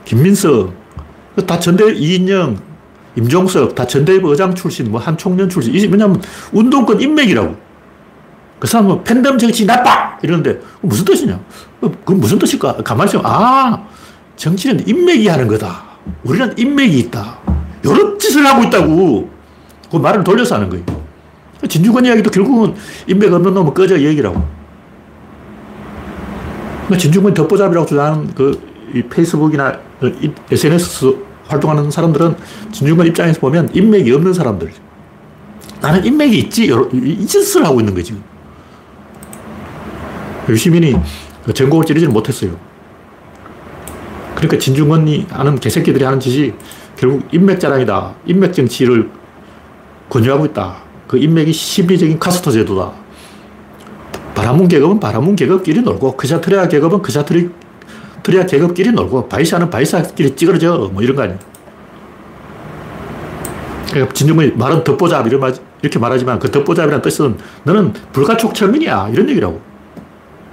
[0.05, 0.73] 김민석,
[1.35, 2.57] 그다 전대, 이인영,
[3.15, 5.73] 임종석, 다 전대협 의장 출신, 뭐 한총련 출신.
[5.73, 7.55] 이게 뭐냐면 운동권 인맥이라고.
[8.59, 10.17] 그 사람은 팬덤 정치 나빠!
[10.23, 11.33] 이러는데 무슨 뜻이냐?
[11.81, 12.77] 어, 그건 무슨 뜻일까?
[12.77, 13.85] 가만히 있으면, 아,
[14.35, 15.83] 정치는 인맥이 하는 거다.
[16.23, 17.39] 우리는 인맥이 있다.
[17.83, 19.29] 이런 짓을 하고 있다고.
[19.91, 20.83] 그 말을 돌려서 하는 거예요.
[21.67, 22.73] 진주권 이야기도 결국은
[23.07, 24.43] 인맥 없는 놈은 꺼져 얘기라고.
[26.97, 28.59] 진주권 덮보잡이라고 주장하는 그
[29.09, 29.79] 페이스북이나
[30.51, 31.15] SNS
[31.47, 32.35] 활동하는 사람들은
[32.71, 34.71] 진주권 입장에서 보면 인맥이 없는 사람들.
[35.81, 36.71] 나는 인맥이 있지.
[36.93, 38.15] 이 짓을 하고 있는 거지.
[40.47, 40.95] 유시민이
[41.53, 42.57] 정곡을 찌르지는 못했어요.
[44.35, 46.53] 그러니까 진중권이 하는 개새끼들이 하는 짓이
[46.97, 48.15] 결국 인맥 자랑이다.
[48.25, 49.09] 인맥 정치를
[50.09, 50.77] 권유하고 있다.
[51.07, 52.91] 그 인맥이 심리적인 카스트 제도다.
[54.35, 57.49] 바라문 계급은 바라문 계급끼리 놀고 크샤트리아 계급은 크샤트리
[58.23, 61.39] 트리아 계급끼리 놀고 바이샤는 바이샤끼리 찌그러져 뭐 이런 거 아니에요.
[63.89, 64.83] 그러니까 진중권이 말은
[65.39, 69.61] 말, 이렇게 말하지만 그 덮보잡이라는 뜻은 너는 불가촉 천민이야 이런 얘기라고.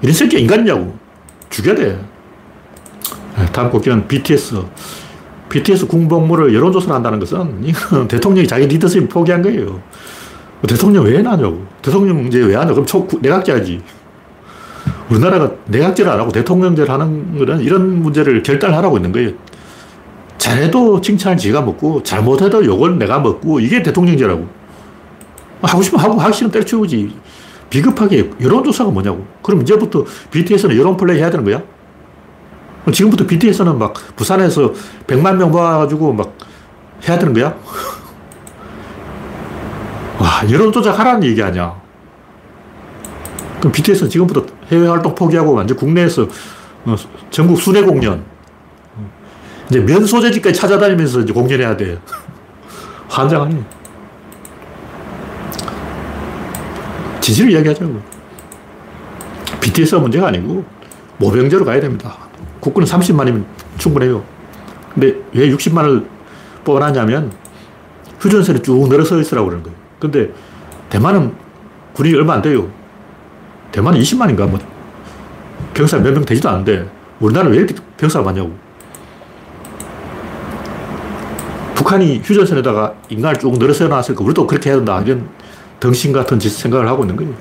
[0.03, 0.95] 이런 새끼 인간이냐고.
[1.49, 2.05] 죽여야 돼.
[3.39, 4.63] 네, 다음 곡기는 BTS.
[5.49, 9.81] BTS 궁복무를 여론조사를 한다는 것은 대통령이 자기 리더십을 포기한 거예요.
[10.67, 11.65] 대통령 왜 나냐고.
[11.83, 12.73] 대통령 이제 왜 하냐.
[12.73, 13.81] 그럼 초, 내각제하지.
[15.11, 19.31] 우리나라가 내각제를 안 하고 대통령제를 하는 거는 이런 문제를 결단하라고 있는 거예요.
[20.39, 24.47] 잘해도 칭찬을 지가 먹고 잘못해도 욕을 내가 먹고 이게 대통령제라고.
[25.63, 27.15] 하고 싶으면 하고 하기 싫으면 때려치우지.
[27.69, 29.27] 비겁하게 여론조사가 뭐냐고.
[29.43, 31.63] 그럼 이제부터 BTS는 여론 플레이 해야 되는 거야?
[32.93, 34.73] 지금부터 BTS는 막 부산에서
[35.07, 36.37] 100만 명 모아가지고 막
[37.09, 37.57] 해야 되는 거야?
[40.41, 41.79] 와, 여론 조작하라는 얘기 아니야.
[43.59, 46.27] 그럼 BTS는 지금부터 해외 활동 포기하고 완전 국내에서
[46.87, 46.97] 어,
[47.31, 48.25] 전국 순회 공연.
[49.69, 52.01] 이제 면 소재지까지 찾아다니면서 이제 공연해야 돼.
[53.09, 53.63] 환장하네.
[57.21, 58.01] 진실을 이야기하자고.
[59.61, 60.65] BTS가 문제가 아니고
[61.19, 62.17] 모병제로 가야 됩니다.
[62.61, 63.45] 국군은 30만이면
[63.77, 64.25] 충분해요.
[64.95, 66.07] 근데 왜 60만을
[66.65, 67.31] 뽑아놨냐면
[68.21, 69.80] 휴전선에 쭉 늘어서 있으라고 그러는 거예요.
[70.01, 70.33] 근데
[70.89, 71.35] 대만은
[71.93, 72.69] 군이 얼마 안 돼요.
[73.71, 74.59] 대만은 20만인가 뭐
[75.75, 76.89] 병사 몇 명 되지도 않는데
[77.21, 78.53] 우리나라는 왜 이렇게 병사가 많냐고.
[81.75, 85.01] 북한이 휴전선에다가 인간을 쭉 늘어서 놨으니까 우리도 그렇게 해야 된다.
[85.05, 85.29] 이런
[85.79, 87.33] 덩신 같은 생각을 하고 있는 거예요.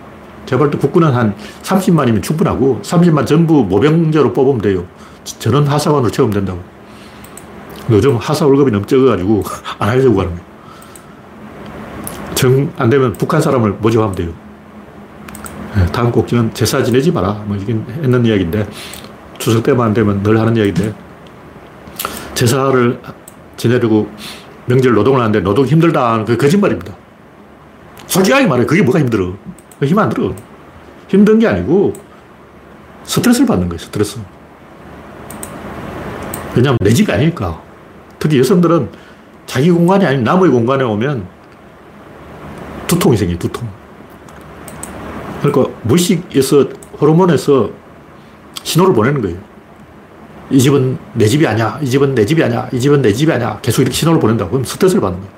[0.45, 4.85] 제발 또 국군은 한 30만이면 충분하고 30만 전부 모병제로 뽑으면 돼요.
[5.23, 6.59] 전원 하사관으로 채우면 된다고.
[7.91, 9.43] 요즘 하사 월급이 적어가지고
[9.79, 10.48] 안 하려고 하는 거예요.
[12.39, 14.29] 정, 안 되면 북한 사람을 모집하면 돼요.
[15.75, 17.33] 네, 다음 꼭지는 제사 지내지 마라.
[17.45, 18.65] 뭐 이긴 했는 이야기인데
[19.37, 20.93] 추석 때만 안 되면 늘 하는 이야기인데
[22.35, 22.97] 제사를
[23.57, 24.09] 지내려고
[24.67, 26.23] 명절 노동을 하는데 노동 힘들다.
[26.23, 26.95] 그 거짓말입니다.
[28.07, 28.65] 솔직하게 말해.
[28.65, 29.33] 그게 뭐가 힘들어.
[29.83, 30.33] 힘 안 들어.
[31.09, 31.91] 힘든 게 아니고
[33.03, 34.17] 스트레스를 받는 거예요, 스트레스.
[36.55, 37.61] 왜냐하면 내 집이 아니니까.
[38.17, 38.87] 특히 여성들은
[39.45, 41.38] 자기 공간이 아닌 남의 공간에 오면
[42.89, 43.67] 두통이 생겨요, 두통.
[45.41, 46.67] 그러니까 무의식에서,
[46.99, 47.69] 호르몬에서
[48.63, 49.37] 신호를 보내는 거예요.
[50.49, 51.79] 이 집은 내 집이 아니야.
[51.81, 52.67] 이 집은 내 집이 아니야.
[52.73, 53.59] 이 집은 내 집이 아니야.
[53.61, 54.51] 계속 이렇게 신호를 보낸다고.
[54.51, 55.33] 그럼 스트레스를 받는 거예요.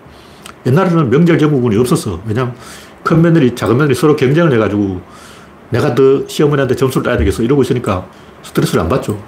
[0.65, 2.21] 옛날에는 명절 경구군이 없었어.
[2.25, 2.55] 왜냐면
[3.03, 5.01] 큰 며느리, 작은 며느리 서로 경쟁을 해가지고
[5.69, 7.43] 내가 더 시어머니한테 점수를 따야 되겠어.
[7.43, 8.07] 이러고 있으니까
[8.43, 9.21] 스트레스를 안 받죠.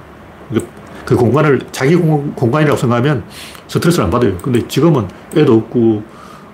[1.06, 3.24] 그 공간을 자기 공간이라고 생각하면
[3.68, 4.38] 스트레스를 안 받아요.
[4.38, 6.04] 근데 지금은 애도 없고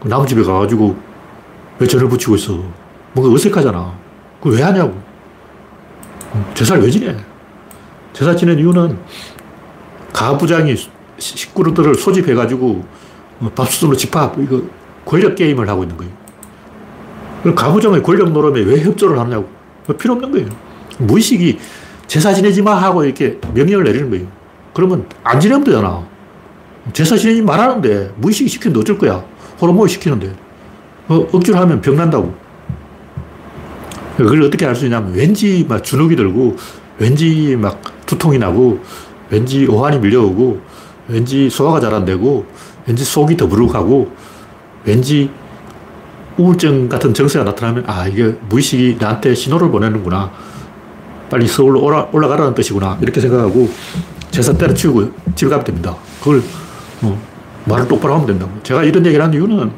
[0.02, 1.09] 그남 집에 가가지고
[1.80, 2.62] 왜 전을 붙이고 있어.
[3.14, 3.98] 뭔가 어색하잖아.
[4.40, 5.02] 그걸 왜 하냐고.
[6.54, 7.16] 제사를 왜 지내?
[8.14, 8.98] 제사 지낸 이유는
[10.14, 10.76] 가부장이
[11.18, 12.86] 식구들을 소집해가지고
[13.40, 14.62] 뭐 밥수으로 집합, 이거
[15.06, 17.56] 권력 게임을 하고 있는 거예요.
[17.56, 19.50] 가부장의 권력 노름에 왜 협조를 하냐고.
[19.98, 20.48] 필요 없는 거예요.
[21.00, 21.58] 무의식이
[22.06, 24.28] 제사 지내지 마 하고 이렇게 명령을 내리는 거예요.
[24.74, 26.06] 그러면 안 지내면 되잖아.
[26.94, 29.24] 제사 지내지 말하는데 무의식이 시키는데 어쩔 거야.
[29.62, 30.34] 호르몬이 시키는데.
[31.10, 32.34] 어, 억지로 하면 병 난다고.
[34.16, 36.56] 그걸 어떻게 알 수 있냐면 왠지 막 주눅이 들고
[36.98, 38.80] 왠지 막 두통이 나고
[39.30, 40.60] 왠지 오한이 밀려오고
[41.08, 42.46] 왠지 소화가 잘 안 되고
[42.86, 44.12] 왠지 속이 더부룩하고
[44.84, 45.30] 왠지
[46.38, 50.32] 우울증 같은 증세가 나타나면 아 이게 무의식이 나한테 신호를 보내는구나
[51.30, 53.70] 빨리 서울로 올라, 올라가라는 뜻이구나 이렇게 생각하고
[54.32, 55.96] 제사 때려치우고 집에 가면 됩니다.
[56.20, 56.42] 그걸
[57.02, 57.18] 뭐
[57.66, 58.52] 말을 똑바로 하면 된다고.
[58.64, 59.72] 제가 이런 얘기를 하는 이유는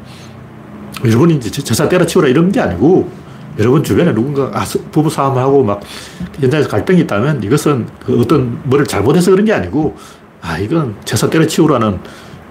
[1.06, 3.10] 여러분이 이제 제사 때려치우라 이런 게 아니고
[3.60, 5.82] 여러분 주변에 누군가 아, 부부 싸움하고 막
[6.40, 9.96] 현장에서 갈등이 있다면 이것은 그 어떤 뭐를 잘못해서 그런 게 아니고
[10.42, 12.00] 아 이건 제사 때려치우라는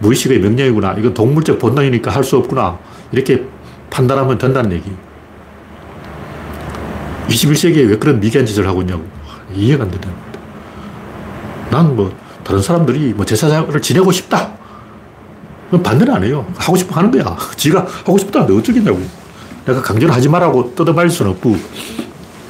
[0.00, 0.94] 무의식의 명령이구나.
[0.98, 2.78] 이건 동물적 본능이니까 할 수 없구나.
[3.12, 3.44] 이렇게
[3.90, 4.90] 판단하면 된다는 얘기.
[7.28, 9.04] 21세기에 왜 그런 미개한 짓을 하고 있냐고.
[9.54, 10.14] 이해가 안 되는.
[11.70, 14.52] 난 뭐, 다른 사람들이 뭐 제사장을 지내고 싶다.
[15.78, 16.46] 반대는 안 해요.
[16.56, 17.37] 하고 싶어 하는 거야.
[17.56, 19.00] 지가 하고 싶다는데 어쩌겠냐고.
[19.64, 21.56] 내가 강제로 하지 말라고 뜯어말릴 수는 없고,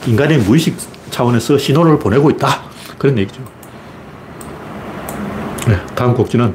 [0.07, 0.77] 인간의 무의식
[1.11, 2.63] 차원에서 신호를 보내고 있다.
[2.99, 3.43] 그런 얘기죠.
[5.67, 6.55] 네, 다음 곡지는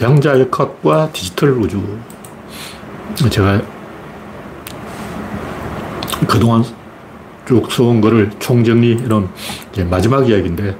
[0.00, 1.82] 양자역학과 디지털 우주.
[3.28, 3.60] 제가
[6.26, 6.64] 그동안
[7.46, 9.28] 쭉 써온 거를 총정리 이런
[9.90, 10.76] 마지막 이야기인데,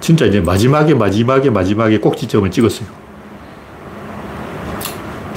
[0.00, 3.03] 진짜 이제 마지막에 마지막에 마지막에 꼭지점을 찍었어요.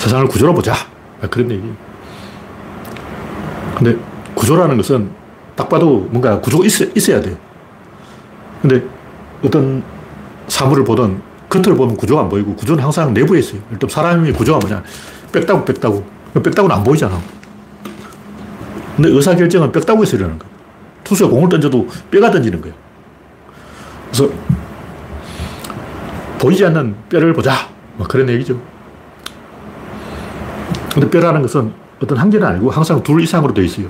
[0.08, 0.74] 세상을 구조로 보자.
[1.30, 1.64] 그런 얘기.
[3.76, 3.98] 근데
[4.36, 5.10] 구조라는 것은
[5.56, 7.38] 딱 봐도 뭔가 구조가 있어, 있어 야 돼.
[8.62, 8.84] 근데
[9.44, 9.84] 어떤
[10.48, 13.62] 사물을 보든 겉을 보면 구조가 안 보이고 구조는 항상 내부에 있어요.
[13.72, 14.84] 일단 사람의 구조가 뭐냐.
[15.34, 16.04] 빽다구, 빽다구.
[16.42, 17.20] 빽다구는 안 보이잖아.
[18.96, 20.50] 근데 의사결정은 빽다구에서 일어나는 거야.
[21.04, 22.76] 투수가 공을 던져도 뼈가 던지는 거예요.
[24.12, 24.30] 그래서
[26.40, 27.70] 보이지 않는 뼈를 보자.
[27.98, 28.60] 뭐 그런 얘기죠.
[30.98, 33.86] 근데 뼈라는 것은 어떤 한계는 아니고 항상 둘 이상으로 되어 있어요.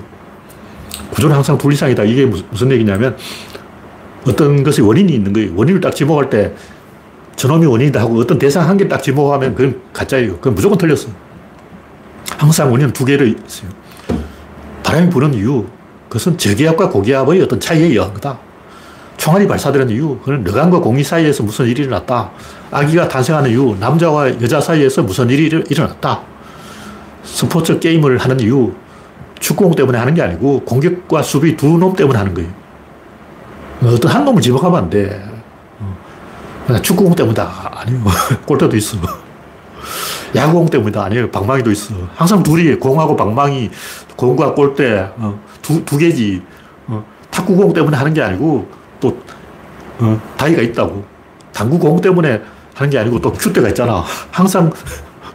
[1.10, 2.04] 구조는 항상 둘 이상이다.
[2.04, 3.16] 이게 무슨 얘기냐면
[4.26, 5.52] 어떤 것이 원인이 있는 거예요.
[5.56, 6.52] 원인을 딱 지목할 때
[7.36, 10.36] 저놈이 원인이다 하고 어떤 대상 한 개 딱 지목하면 그건 가짜예요.
[10.36, 11.08] 그건 무조건 틀렸어.
[12.36, 13.70] 항상 원인은 두 개를 있어요.
[14.82, 15.64] 바람이 부는 이유,
[16.10, 18.38] 그것은 저기압과 고기압의 어떤 차이에 의한 거다.
[19.16, 22.30] 총알이 발사되는 이유, 그는 르간과 공기 사이에서 무슨 일이 일어났다.
[22.70, 26.20] 아기가 탄생하는 이유, 남자와 여자 사이에서 무슨 일이 일어났다.
[27.32, 28.72] 스포츠 게임을 하는 이유,
[29.38, 32.50] 축구공 때문에 하는 게 아니고 공격과 수비 두 놈 때문에 하는 거예요.
[33.84, 35.22] 어떤 한 놈을 지목하면 안 돼.
[35.78, 36.82] 어.
[36.82, 37.70] 축구공 때문이다.
[37.76, 38.02] 아니요.
[38.46, 38.98] 골대도 있어.
[40.34, 41.04] 야구공 때문이다.
[41.04, 41.30] 아니에요.
[41.30, 41.94] 방망이도 있어.
[42.14, 43.70] 항상 둘이 공하고 방망이,
[44.16, 46.42] 공과 골대, 어, 두, 두 개지.
[46.88, 48.68] 어, 탁구공 때문에 하는 게 아니고
[49.00, 49.16] 또
[50.00, 51.04] 어, 다이가 있다고.
[51.52, 52.40] 당구공 때문에
[52.74, 54.02] 하는 게 아니고 또 큐대가 있잖아.
[54.32, 54.72] 항상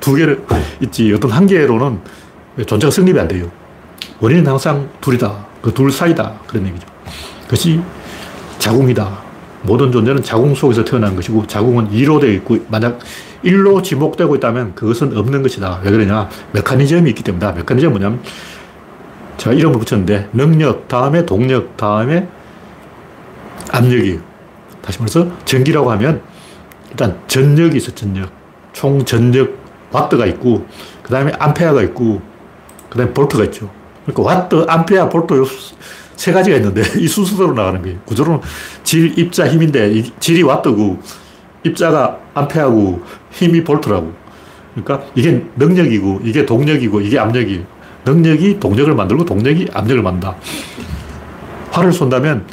[0.03, 0.43] 두 개를
[0.81, 1.13] 있지.
[1.13, 1.99] 어떤 한 개로는
[2.65, 3.49] 존재가 성립이 안 돼요.
[4.19, 5.45] 원인은 항상 둘이다.
[5.61, 6.33] 그 둘 사이다.
[6.45, 6.85] 그런 얘기죠.
[7.45, 7.79] 그것이
[8.59, 9.23] 자궁이다.
[9.61, 12.99] 모든 존재는 자궁 속에서 태어난 것이고 자궁은 2로 되어 있고 만약
[13.45, 15.79] 1로 지목되고 있다면 그것은 없는 것이다.
[15.83, 16.29] 왜 그러냐?
[16.51, 17.53] 메커니즘이 있기 때문이다.
[17.53, 18.21] 메커니즘은 뭐냐면
[19.37, 22.27] 제가 이름을 붙였는데 능력 다음에 동력 다음에
[23.71, 24.19] 압력이
[24.81, 26.21] 다시 말해서 전기라고 하면
[26.91, 28.29] 일단 전력이 있어 전력
[28.73, 29.62] 총 전력
[29.93, 30.65] 와트가 있고
[31.01, 32.21] 그 다음에 암페어가 있고
[32.89, 33.69] 그 다음에 볼트가 있죠
[34.05, 35.45] 그러니까 와트, 암페어, 볼트
[36.17, 38.41] 세 가지가 있는데 이 순서대로 나가는 거예요 구조론은
[38.83, 40.99] 질, 입자, 힘인데 질이 와트고
[41.63, 43.01] 입자가 암페어고
[43.31, 44.13] 힘이 볼트라고
[44.75, 47.63] 그러니까 이게 능력이고 이게 동력이고 이게 압력이
[48.05, 50.35] 능력이 동력을 만들고 동력이 압력을 만든다.
[51.71, 52.45] 활을 쏜다면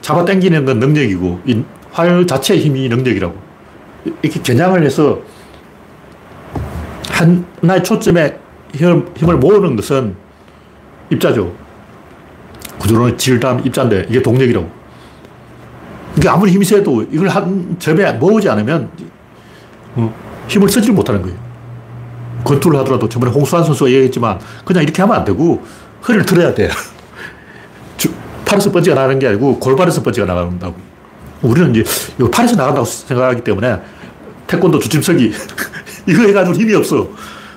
[0.00, 1.62] 잡아 당기는 건 능력이고 이
[1.96, 3.34] 활 자체의 힘이 능력이라고.
[4.22, 5.20] 이렇게 겨냥을 해서
[7.14, 8.36] 하나의 초점에
[8.74, 10.16] 힘을 모으는 것은
[11.10, 11.54] 입자죠.
[12.78, 14.68] 구조론의 질담 입자인데 이게 동력이라고.
[16.16, 18.90] 이게 아무리 힘이 세도 이걸 한 점에 모으지 않으면
[19.96, 20.14] 어,
[20.48, 21.36] 힘을 쓰지 못하는 거예요.
[22.44, 25.64] 권투를 하더라도 저번에 홍수환 선수가 얘기했지만 그냥 이렇게 하면 안 되고
[26.06, 26.68] 허리를 들어야 돼.
[28.44, 30.74] 팔에서 번지가 나가는 게 아니고 골반에서 번지가 나간다고.
[31.42, 31.84] 우리는 이제
[32.30, 33.80] 팔에서 나간다고 생각하기 때문에
[34.46, 35.32] 태권도 주침석이
[36.06, 37.08] 이거 해가지고 힘이 없어.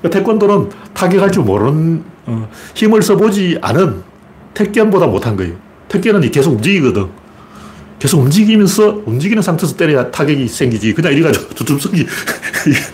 [0.10, 4.03] 태권도는 타격할 줄 모르는 어, 힘을 써보지 않은
[4.53, 5.55] 택견보다 못한 거예요.
[5.89, 7.07] 택견은 계속 움직이거든.
[7.99, 10.93] 계속 움직이면서 움직이는 상태에서 때려야 타격이 생기지.
[10.93, 12.05] 그냥 이래가지고 주춤석이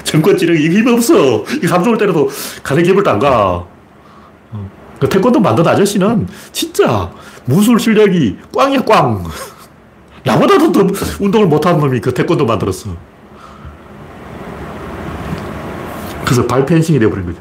[0.04, 1.44] 정권지력이 힘이 없어.
[1.62, 2.30] 이 감정을 때려도
[2.62, 3.66] 가는 기분도 안 가.
[4.52, 4.72] 어.
[5.00, 7.12] 그 태권도 만든 아저씨는 진짜
[7.46, 9.24] 무술 실력이 꽝이야 꽝.
[10.24, 10.88] 나보다도 더
[11.20, 12.96] 운동을 못하는 놈이 그 태권도 만들었어.
[16.34, 17.40] 그래서 발펜싱이 돼버린 거죠.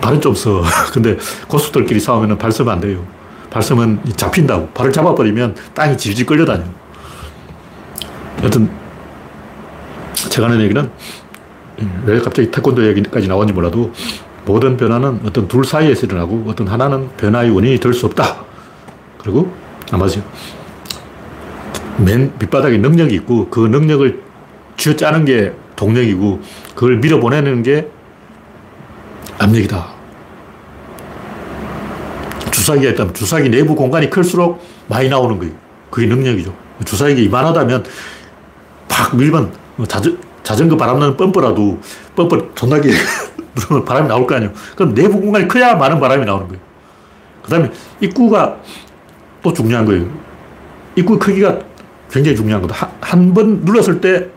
[0.00, 0.62] 발은 좀 써.
[0.90, 3.04] 근데 고수들끼리 싸우면 발 쓰면 안 돼요.
[3.50, 4.68] 발 쓰면 잡힌다고.
[4.68, 6.64] 발을 잡아버리면 땅이 질질 끌려다녀.
[8.42, 8.70] 여튼,
[10.30, 10.90] 제가 하는 얘기는
[12.06, 13.92] 왜 갑자기 태권도 얘기까지 나온지 몰라도
[14.46, 18.44] 모든 변화는 어떤 둘 사이에서 일어나고 어떤 하나는 변화의 원인이 될 수 없다.
[19.18, 19.52] 그리고,
[19.90, 20.22] 아, 맞아요.
[21.98, 24.22] 맨 밑바닥에 능력이 있고 그 능력을
[24.78, 26.40] 쥐어 짜는 게 동력이고
[26.74, 27.88] 그걸 밀어보내는 게
[29.38, 29.86] 압력이다.
[32.50, 35.52] 주사기가 있다면 주사기 내부 공간이 클수록 많이 나오는 거예요.
[35.90, 36.54] 그게 능력이죠.
[36.84, 37.84] 주사기가 이만하다면
[38.88, 39.52] 팍 밀면
[39.88, 41.80] 자전, 자전거 바람 나는 펌프라도
[42.14, 42.90] 펌프 존나게
[43.86, 44.52] 바람이 나올 거 아니에요.
[44.76, 46.62] 그럼 내부 공간이 커야 많은 바람이 나오는 거예요.
[47.42, 48.56] 그 다음에 입구가
[49.42, 50.06] 또 중요한 거예요.
[50.94, 51.58] 입구 크기가
[52.10, 52.90] 굉장히 중요한 거다.
[53.00, 54.28] 한 번 눌렀을 때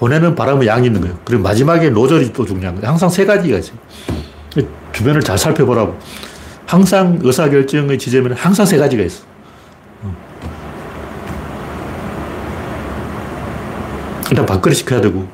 [0.00, 1.16] 보내는 바람의 양이 있는 거예요.
[1.26, 2.88] 그리고 마지막에 노절이 또 중요한 거예요.
[2.88, 3.76] 항상 세 가지가 있어요.
[4.92, 5.96] 주변을 잘 살펴보라고.
[6.66, 9.24] 항상 의사결정의 지점에는 항상 세 가지가 있어.
[14.30, 15.26] 일단 밥그릇이 커야 되고,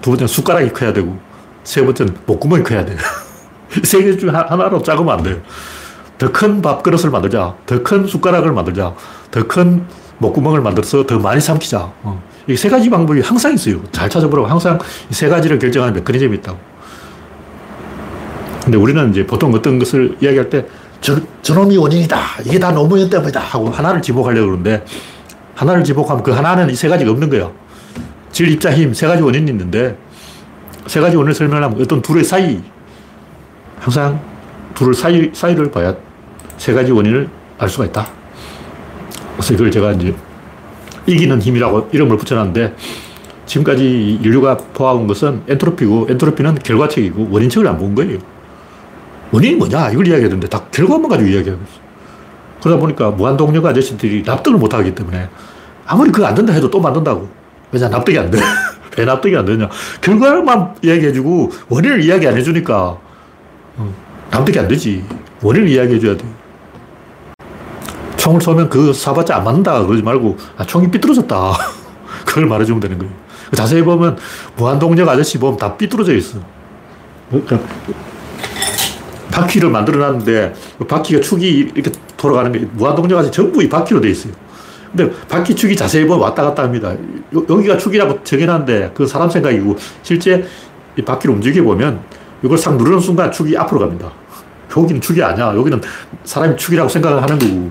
[0.00, 1.18] 두 번째는 숟가락이 커야 되고,
[1.64, 2.96] 세 번째는 목구멍이 커야 돼요.
[3.82, 5.36] 세 개 중 하나로 작으면 안 돼요.
[6.18, 7.56] 더 큰 밥그릇을 만들자.
[7.66, 8.94] 더 큰 숟가락을 만들자.
[9.32, 9.84] 더 큰
[10.18, 11.92] 목구멍을 만들어서 더 많이 삼키자.
[12.02, 12.22] 어.
[12.46, 13.82] 이 세 가지 방법이 항상 있어요.
[13.90, 14.48] 잘 찾아보라고.
[14.48, 14.78] 항상
[15.10, 16.58] 세 가지를 결정하는 메커니즘이 있다고.
[18.64, 20.66] 근데 우리는 이제 보통 어떤 것을 이야기할 때
[21.00, 22.18] 저, 저놈이 원인이다.
[22.46, 23.40] 이게 다 노무현 때문이다.
[23.40, 24.84] 하고 하나를 지목하려고 그러는데
[25.54, 27.52] 하나를 지목하면 그 하나는 이 세 가지가 없는 거예요.
[28.32, 29.96] 질, 입자, 힘 세 가지 원인이 있는데
[30.86, 32.60] 세 가지 원인을 설명하면 어떤 둘의 사이
[33.80, 34.20] 항상
[34.74, 35.94] 둘의 사이, 사이를 봐야
[36.58, 37.28] 세 가지 원인을
[37.58, 38.06] 알 수가 있다.
[39.36, 40.14] 그래서 이걸 제가 이제
[41.06, 42.74] 이기는 힘이라고 이름을 붙여놨는데
[43.46, 48.18] 지금까지 인류가 보아온 것은 엔트로피고 엔트로피는 결과책이고 원인책을 안 본 거예요.
[49.32, 51.80] 원인이 뭐냐 이걸 이야기하는데 다 결과만 가지고 이야기하고 있어.
[52.62, 55.28] 그러다 보니까 무한동력 아저씨들이 납득을 못 하기 때문에
[55.86, 57.28] 아무리 그거 안 된다 해도 또 만든다고.
[57.72, 58.38] 왜냐 납득이 안 돼.
[58.96, 59.68] 왜 납득이 안 되냐.
[60.00, 62.96] 결과만 이야기해주고 원인을 이야기 안 해주니까
[63.76, 63.94] 어,
[64.30, 65.04] 납득이 안 되지.
[65.42, 66.24] 원인을 이야기해줘야 돼.
[68.24, 71.52] 총을 쏘면 그 쏴봤자 안 맞는다 그러지 말고 아, 총이 삐뚤어졌다.
[72.24, 73.12] 그걸 말해주면 되는 거예요.
[73.54, 74.16] 자세히 보면
[74.56, 76.38] 무한동력 아저씨 보면 다 삐뚤어져 있어.
[77.28, 77.60] 그러니까
[79.30, 84.08] 바퀴를 만들어 놨는데 그 바퀴가 축이 이렇게 돌아가는 게 무한동력 아저씨 전부 이 바퀴로 돼
[84.08, 84.32] 있어요.
[84.96, 86.94] 근데 바퀴 축이 자세히 보면 왔다 갔다 합니다.
[87.34, 90.46] 여기가 축이라고 정해놨는데 그 사람 생각이고 실제
[90.96, 92.00] 이 바퀴를 움직여 보면
[92.42, 94.10] 이걸 싹 누르는 순간 축이 앞으로 갑니다.
[94.74, 95.54] 여기는 축이 아니야.
[95.54, 95.82] 여기는
[96.24, 97.70] 사람이 축이라고 생각을 하는 거고.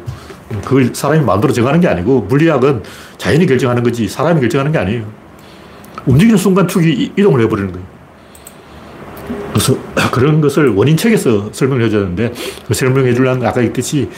[0.63, 2.83] 그걸 사람이 마음대로 정하는 게 아니고 물리학은
[3.17, 5.05] 자연이 결정하는 거지 사람이 결정하는 게 아니에요.
[6.05, 7.87] 움직이는 순간 축이 이동을 해버리는 거예요.
[9.53, 9.77] 그래서
[10.11, 12.33] 그런 것을 원인책에서 설명을 해줬는데
[12.67, 14.09] 그 설명해 주려면 아까 했듯이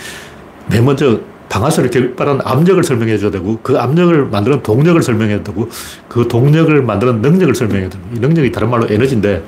[0.67, 1.19] 맨 먼저
[1.49, 5.69] 방아쇠를 결발한 압력을 설명해 줘야 되고 그 압력을 만드는 동력을 설명해야 되고
[6.09, 9.45] 그 동력을 만드는 능력을 설명해야 되고 이 능력이 다른 말로 에너지인데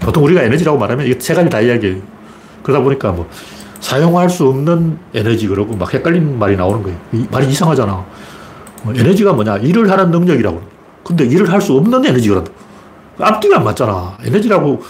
[0.00, 2.00] 보통 우리가 에너지라고 말하면 이게 세 가지 다 이야기해요.
[2.62, 3.28] 그러다 보니까 뭐
[3.80, 6.98] 사용할 수 없는 에너지 그러고 막 헷갈리는 말이 나오는 거예요.
[7.30, 7.92] 말이 이상하잖아.
[7.92, 9.58] 어, 에너지가 뭐냐?
[9.58, 10.60] 일을 하는 능력이라고.
[11.04, 12.52] 근데 일을 할 수 없는 에너지거든.
[13.18, 14.16] 앞뒤가 안 맞잖아.
[14.24, 14.80] 에너지라고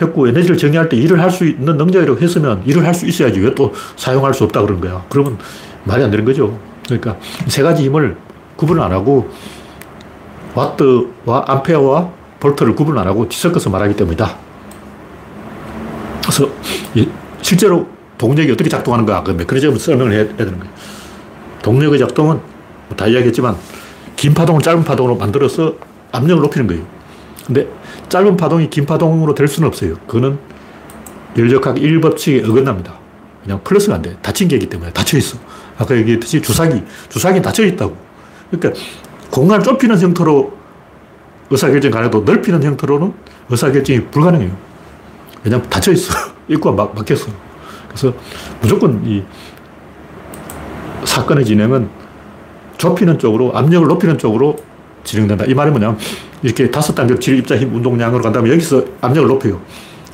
[0.00, 3.54] 했고 에너지를 정의할 때 일을 할 수 있는 능력이라고 했으면 일을 할 수 있어야지 왜
[3.54, 5.04] 또 사용할 수 없다 그런 거야.
[5.08, 5.38] 그러면
[5.84, 6.58] 말이 안 되는 거죠.
[6.86, 7.16] 그러니까
[7.46, 8.16] 세 가지 힘을
[8.56, 9.28] 구분 안 하고
[10.54, 12.10] 와트와 암페어와
[12.40, 14.36] 볼트를 구분 안 하고 뒤섞어서 말하기 때문이다.
[16.22, 16.48] 그래서
[17.40, 17.86] 실제로
[18.22, 20.72] 동력이 어떻게 작동하는가, 그 메커니즘을 설명을 해야 되는 거예요.
[21.60, 22.38] 동력의 작동은
[22.96, 23.56] 다 이야기했지만,
[24.14, 25.74] 긴 파동을 짧은 파동으로 만들어서
[26.12, 26.84] 압력을 높이는 거예요.
[27.44, 27.66] 근데
[28.08, 29.96] 짧은 파동이 긴 파동으로 될 수는 없어요.
[30.06, 30.38] 그거는
[31.36, 32.94] 열역학 1법칙에 어긋납니다.
[33.42, 34.16] 그냥 플러스가 안 돼.
[34.22, 35.36] 닫힌 게이기 때문에 닫혀 있어.
[35.76, 37.96] 아까 얘기했듯이 주사기, 주사기 닫혀 있다고.
[38.52, 38.80] 그러니까
[39.32, 40.56] 공간을 좁히는 형태로
[41.50, 43.14] 의사결정 가능해도 넓히는 형태로는
[43.48, 44.56] 의사결정이 불가능해요.
[45.42, 46.14] 왜냐하면 닫혀 있어.
[46.46, 47.51] 입구가 막, 막혔어.
[47.92, 48.14] 그래서
[48.60, 49.22] 무조건 이
[51.04, 51.88] 사건의 진행은
[52.78, 54.56] 좁히는 쪽으로, 압력을 높이는 쪽으로
[55.04, 55.44] 진행된다.
[55.44, 55.98] 이 말이 뭐냐면,
[56.42, 59.60] 이렇게 다섯 단계 질, 입자, 힘, 운동량으로 간다면 여기서 압력을 높여요.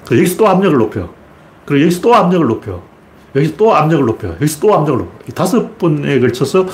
[0.07, 1.13] 그리고 여기서 또 압력을 높여.
[1.65, 2.83] 그리고 여기서 또 압력을 높여.
[3.35, 4.29] 여기서 또 압력을 높여.
[4.29, 5.33] 여기서 또 압력을 높여.
[5.35, 6.67] 다섯 번에 걸쳐서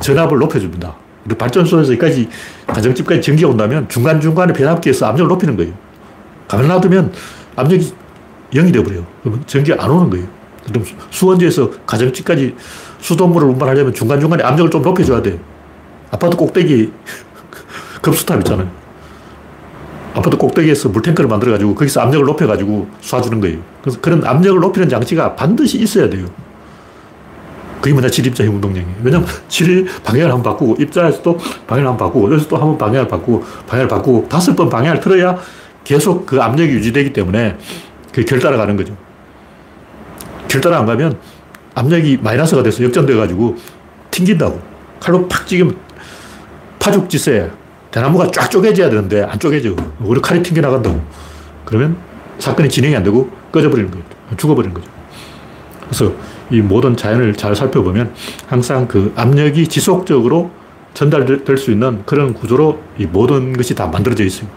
[0.00, 0.94] 전압을 높여줍니다.
[1.38, 2.28] 발전소에서 여기까지,
[2.66, 5.72] 가정집까지 전기가 온다면 중간중간에 변압기에서 압력을 높이는 거예요.
[6.48, 7.12] 가만 놔두면
[7.56, 7.92] 압력이
[8.52, 9.06] 0이 되어버려요.
[9.22, 10.39] 그러면 전기가 안 오는 거예요.
[10.66, 12.54] 그럼 수원지에서 가정집까지
[13.00, 15.38] 수돗물을 운반하려면 중간중간에 압력을 좀 높여줘야 돼.
[16.10, 16.92] 아파트 꼭대기
[18.02, 18.70] 급수탑 있잖아요.
[20.14, 23.58] 아파트 꼭대기에서 물탱크를 만들어가지고 거기서 압력을 높여가지고 쏴주는 거예요.
[23.80, 26.26] 그래서 그런 압력을 높이는 장치가 반드시 있어야 돼요.
[27.80, 28.96] 그게 뭐냐, 질입자 힘 운동량이에요.
[29.02, 33.88] 왜냐면 질 방향을 한번 바꾸고, 입자에서도 방향을 한번 바꾸고, 여기서 또 한번 방향을 바꾸고, 방향을
[33.88, 35.38] 바꾸고, 다섯 번 방향을 틀어야
[35.84, 37.56] 계속 그 압력이 유지되기 때문에
[38.12, 38.94] 그게 결 따라가는 거죠.
[40.50, 41.16] 결 따라 안 가면
[41.76, 43.56] 압력이 마이너스가 돼서 역전돼가지고
[44.10, 44.60] 튕긴다고.
[44.98, 45.76] 칼로 팍 찍으면
[46.80, 47.48] 파죽지세.
[47.92, 49.76] 대나무가 쫙 쪼개져야 되는데 안 쪼개져.
[50.02, 51.00] 오히려 칼이 튕겨나간다고.
[51.64, 51.96] 그러면
[52.40, 54.04] 사건이 진행이 안 되고 꺼져버리는 거예요.
[54.36, 54.90] 죽어버리는 거죠.
[55.84, 56.12] 그래서
[56.50, 58.12] 이 모든 자연을 잘 살펴보면
[58.48, 60.50] 항상 그 압력이 지속적으로
[60.94, 64.48] 전달될 수 있는 그런 구조로 이 모든 것이 다 만들어져 있어요.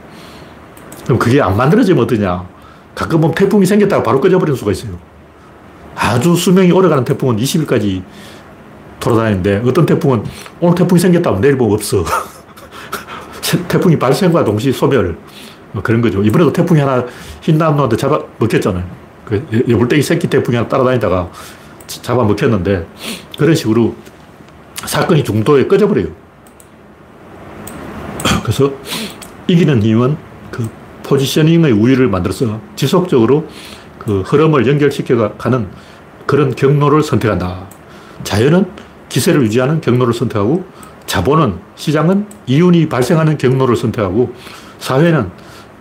[1.03, 2.47] 그럼 그게 안 만들어지면 어떠냐?
[2.95, 5.12] 가끔 보면 태풍이 생겼다가 바로 꺼져버리는 수가 있어요.
[5.95, 8.03] 아주 수명이 오래가는 태풍은 20일까지
[8.99, 10.23] 돌아다니는데 어떤 태풍은
[10.59, 12.03] 오늘 태풍이 생겼다면 내일 보면 없어.
[13.67, 15.17] 태풍이 발생과 동시 소멸.
[15.73, 16.21] 뭐 그런 거죠.
[16.23, 17.05] 이번에도 태풍이 하나
[17.41, 18.83] 흰남노한테 잡아 먹혔잖아요.
[19.25, 21.29] 그 여불떼기 새끼 태풍이 하나 따라다니다가
[21.87, 22.87] 잡아 먹혔는데
[23.37, 23.95] 그런 식으로
[24.85, 26.07] 사건이 중도에 꺼져버려요.
[28.43, 28.71] 그래서
[29.47, 30.17] 이기는 힘은
[30.51, 30.69] 그
[31.03, 33.47] 포지셔닝의 우위를 만들어서 지속적으로
[34.05, 35.67] 그 흐름을 연결시켜 가는
[36.25, 37.67] 그런 경로를 선택한다.
[38.23, 38.65] 자연은
[39.09, 40.63] 기세를 유지하는 경로를 선택하고
[41.05, 44.33] 자본은, 시장은 이윤이 발생하는 경로를 선택하고
[44.79, 45.29] 사회는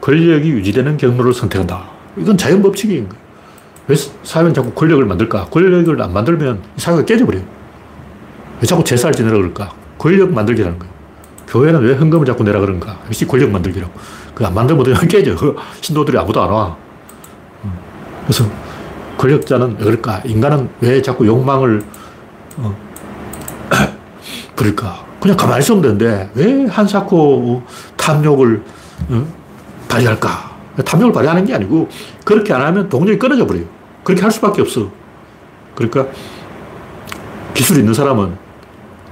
[0.00, 1.88] 권력이 유지되는 경로를 선택한다.
[2.16, 3.22] 이건 자연 법칙인 거예요.
[3.88, 5.46] 왜 사회는 자꾸 권력을 만들까?
[5.46, 7.42] 권력을 안 만들면 사회가 깨져버려요.
[8.60, 9.72] 왜 자꾸 제사를 지내라 그럴까?
[9.98, 10.92] 권력 만들기라는 거예요.
[11.48, 12.98] 교회는 왜 헌금을 자꾸 내라 그런가?
[13.06, 13.92] 역시 권력 만들기라고.
[14.34, 15.36] 그 안 만들면 어떻게 깨져.
[15.80, 16.76] 신도들이 아무도 안 와.
[18.32, 18.48] 음.
[18.48, 18.50] 그래서
[19.18, 20.22] 권력자는 왜 그럴까?
[20.24, 21.82] 인간은 왜 자꾸 욕망을
[22.56, 22.76] 어,
[24.56, 25.04] 부릴까?
[25.20, 27.62] 그냥 가만히 있으면 되는데 왜 한사코
[27.96, 28.62] 탐욕을
[29.10, 29.26] 어,
[29.88, 30.52] 발휘할까?
[30.84, 31.88] 탐욕을 발휘하는 게 아니고
[32.24, 33.66] 그렇게 안 하면 동력이 끊어져 버려요.
[34.02, 34.90] 그렇게 할 수밖에 없어.
[35.74, 36.06] 그러니까
[37.54, 38.36] 기술이 있는 사람은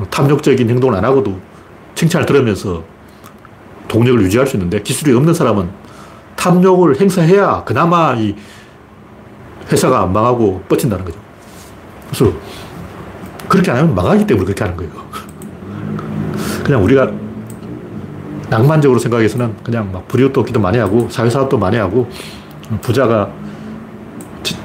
[0.09, 1.39] 탐욕적인 행동을 안 하고도
[1.95, 2.83] 칭찬을 들으면서
[3.87, 5.69] 동력을 유지할 수 있는데 기술이 없는 사람은
[6.37, 8.35] 탐욕을 행사해야 그나마 이
[9.71, 11.19] 회사가 안 망하고 뻗친다는 거죠.
[12.09, 12.33] 그래서
[13.49, 14.93] 그렇게 안 하면 망하기 때문에 그렇게 하는 거예요.
[16.65, 17.11] 그냥 우리가
[18.49, 22.09] 낭만적으로 생각해서는 그냥 막 불이웃돕기도 많이 하고 사회사업도 많이 하고
[22.83, 23.31] 부자가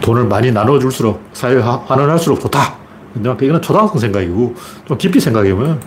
[0.02, 2.76] 돈을 많이 나눠줄수록 사회에 환원할수록 좋다.
[3.14, 5.82] 근데 이거는 초등학생 생각이고 좀 깊이 생각해보면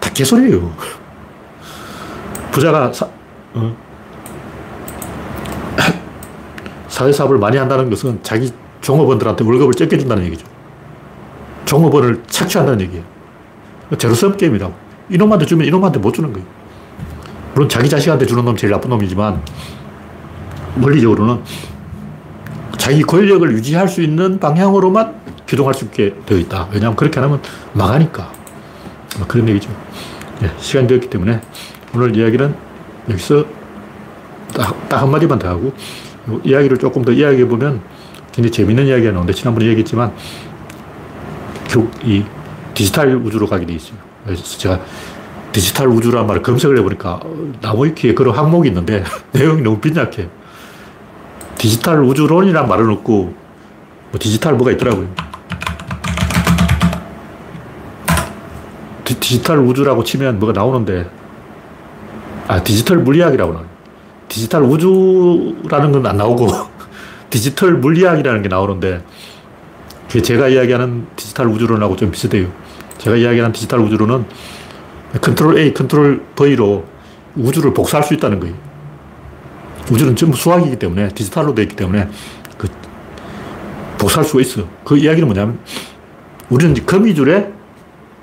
[0.00, 0.70] 다 개소리예요.
[2.50, 3.08] 부자가 사,
[3.54, 3.74] 어,
[6.98, 10.44] 사회사업을 많이 한다는 것은 자기 종업원들한테 월급을 적게 준다는 얘기죠.
[11.64, 13.04] 종업원을 착취한다는 얘기예요.
[13.96, 14.74] 제로섬 게임이라고.
[15.10, 16.46] 이놈한테 주면 이놈한테 못 주는 거예요.
[17.54, 19.40] 물론 자기 자식한테 주는 놈 제일 나쁜 놈이지만
[20.82, 21.40] 원리적으로는
[22.76, 25.14] 자기 권력을 유지할 수 있는 방향으로만
[25.46, 26.68] 기동할 수 있게 되어 있다.
[26.72, 27.40] 왜냐하면 그렇게 안 하면
[27.74, 28.32] 망하니까.
[29.18, 29.70] 뭐 그런 얘기죠.
[30.40, 31.40] 네, 시간이 되었기 때문에
[31.94, 32.54] 오늘 이야기는
[33.10, 33.44] 여기서
[34.54, 35.72] 딱, 딱 한마디만 더 하고
[36.44, 37.80] 이야기를 조금 더 이야기해 보면
[38.32, 40.12] 굉장히 재밌는 이야기가 나오는데 지난번에 얘기했지만
[41.68, 42.24] 결국 이
[42.74, 43.98] 디지털 우주로 가게 돼 있어요.
[44.24, 44.80] 그래서 제가
[45.52, 47.20] 디지털 우주란 말을 검색을 해보니까
[47.60, 50.28] 나무위키에 그런 항목이 있는데 내용이 너무 빈약해.
[51.56, 53.34] 디지털 우주론이란 말은 없고
[54.10, 55.08] 뭐 디지털 뭐가 있더라고요.
[59.04, 61.10] 디, 디지털 우주라고 치면 뭐가 나오는데
[62.46, 63.77] 아 디지털 물리학이라고 나와요.
[64.28, 66.48] 디지털 우주라는 건 안 나오고
[67.30, 69.02] 디지털 물리학이라는 게 나오는데
[70.06, 72.48] 그게 제가 이야기하는 디지털 우주론하고 좀 비슷해요.
[72.98, 74.24] 제가 이야기하는 디지털 우주론은
[75.20, 76.84] 컨트롤 A, 컨트롤 V로
[77.36, 78.54] 우주를 복사할 수 있다는 거예요.
[79.90, 82.08] 우주는 전부 수학이기 때문에 디지털로 되어 있기 때문에
[82.56, 82.68] 그
[83.98, 84.62] 복사할 수가 있어.
[84.84, 85.58] 그 이야기는 뭐냐면
[86.50, 87.52] 우리는 이제 거미줄에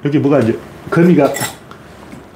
[0.04, 0.58] 여기 뭐가 이제
[0.92, 1.34] 거미가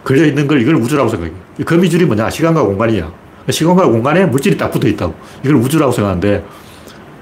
[0.03, 1.35] 걸려 있는 걸 이걸 우주라고 생각해요.
[1.65, 2.29] 거미줄이 뭐냐?
[2.29, 3.11] 시간과 공간이야.
[3.51, 5.13] 시간과 공간에 물질이 딱 붙어 있다고.
[5.43, 6.45] 이걸 우주라고 생각하는데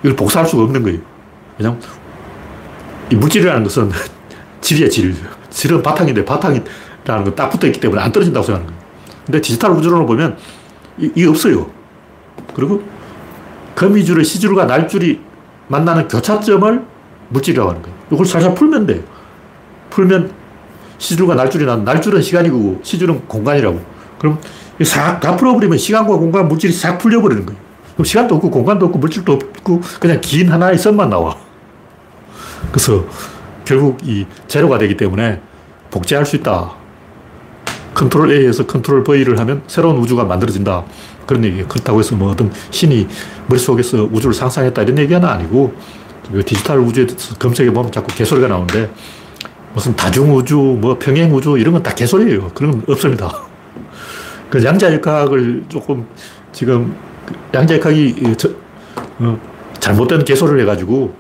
[0.02, 1.00] 이걸 복사할 수가 없는 거예요.
[1.58, 1.82] 왜냐면
[3.12, 3.92] 이 물질이라는 것은
[4.62, 5.16] 질이야, 질.
[5.50, 6.64] 질은 바탕인데 바탕이라는
[7.06, 8.88] 건 딱 붙어 있기 때문에 안 떨어진다고 생각하는 거예요.
[9.26, 10.38] 근데 디지털 우주론을 보면
[10.98, 11.70] 이, 게 없어요.
[12.54, 12.82] 그리고
[13.76, 15.20] 거미줄의 시줄과 날줄이
[15.68, 16.86] 만나는 교차점을
[17.30, 17.98] 물질이라고 하는 거예요.
[18.12, 19.02] 이걸 살살 풀면 돼요.
[19.90, 20.32] 풀면
[20.98, 23.80] 시줄과 날줄이 난 날줄은 시간이고 시줄은 공간이라고.
[24.20, 24.40] 그럼
[24.84, 27.60] 싹 다 풀어버리면 시간과 공간, 물질이 싹 풀려버리는 거예요.
[27.94, 31.36] 그럼 시간도 없고 공간도 없고 물질도 없고 그냥 긴 하나의 선만 나와.
[32.72, 33.06] 그래서
[33.66, 35.42] 결국 이 제로가 되기 때문에
[35.90, 36.72] 복제할 수 있다.
[37.96, 40.84] 컨트롤 A에서 컨트롤 V를 하면 새로운 우주가 만들어진다.
[41.26, 43.08] 그런 얘기 그렇다고 해서 뭐 어떤 신이
[43.48, 45.74] 머릿속에서 우주를 상상했다 이런 얘기는 아니고
[46.46, 47.08] 디지털 우주에
[47.40, 48.92] 검색해 보면 자꾸 개소리가 나오는데
[49.74, 52.52] 무슨 다중우주, 뭐 평행우주 이런 건 다 개소리예요.
[52.54, 53.32] 그런 건 없습니다.
[54.50, 56.08] 그 양자역학을 조금
[56.52, 56.96] 지금
[57.54, 58.50] 양자역학이 저,
[59.20, 59.40] 어,
[59.80, 61.14] 잘못된 개소리를 해가지고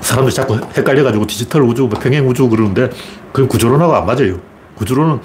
[0.00, 2.90] 사람들이 자꾸 헷갈려가지고 디지털 우주, 뭐 평행 우주 그러는데
[3.32, 4.38] 그 구조론하고 안 맞아요.
[4.76, 5.20] 구조론은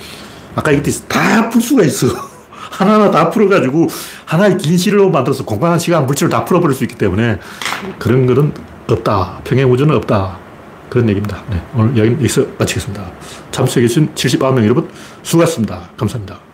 [0.55, 2.07] 아까 얘기했듯이 다 풀 수가 있어.
[2.71, 3.87] 하나하나 다 풀어가지고
[4.25, 7.37] 하나의 긴 시로 만들어서 공간, 시간, 물질을 다 풀어버릴 수 있기 때문에
[7.99, 8.53] 그런 것은
[8.89, 9.41] 없다.
[9.43, 10.37] 평행 우주는 없다.
[10.89, 11.43] 그런 얘기입니다.
[11.49, 13.11] 네, 오늘 여기서 마치겠습니다.
[13.51, 14.89] 참석해주신 79명 여러분
[15.23, 15.89] 수고하셨습니다.
[15.97, 16.50] 감사합니다.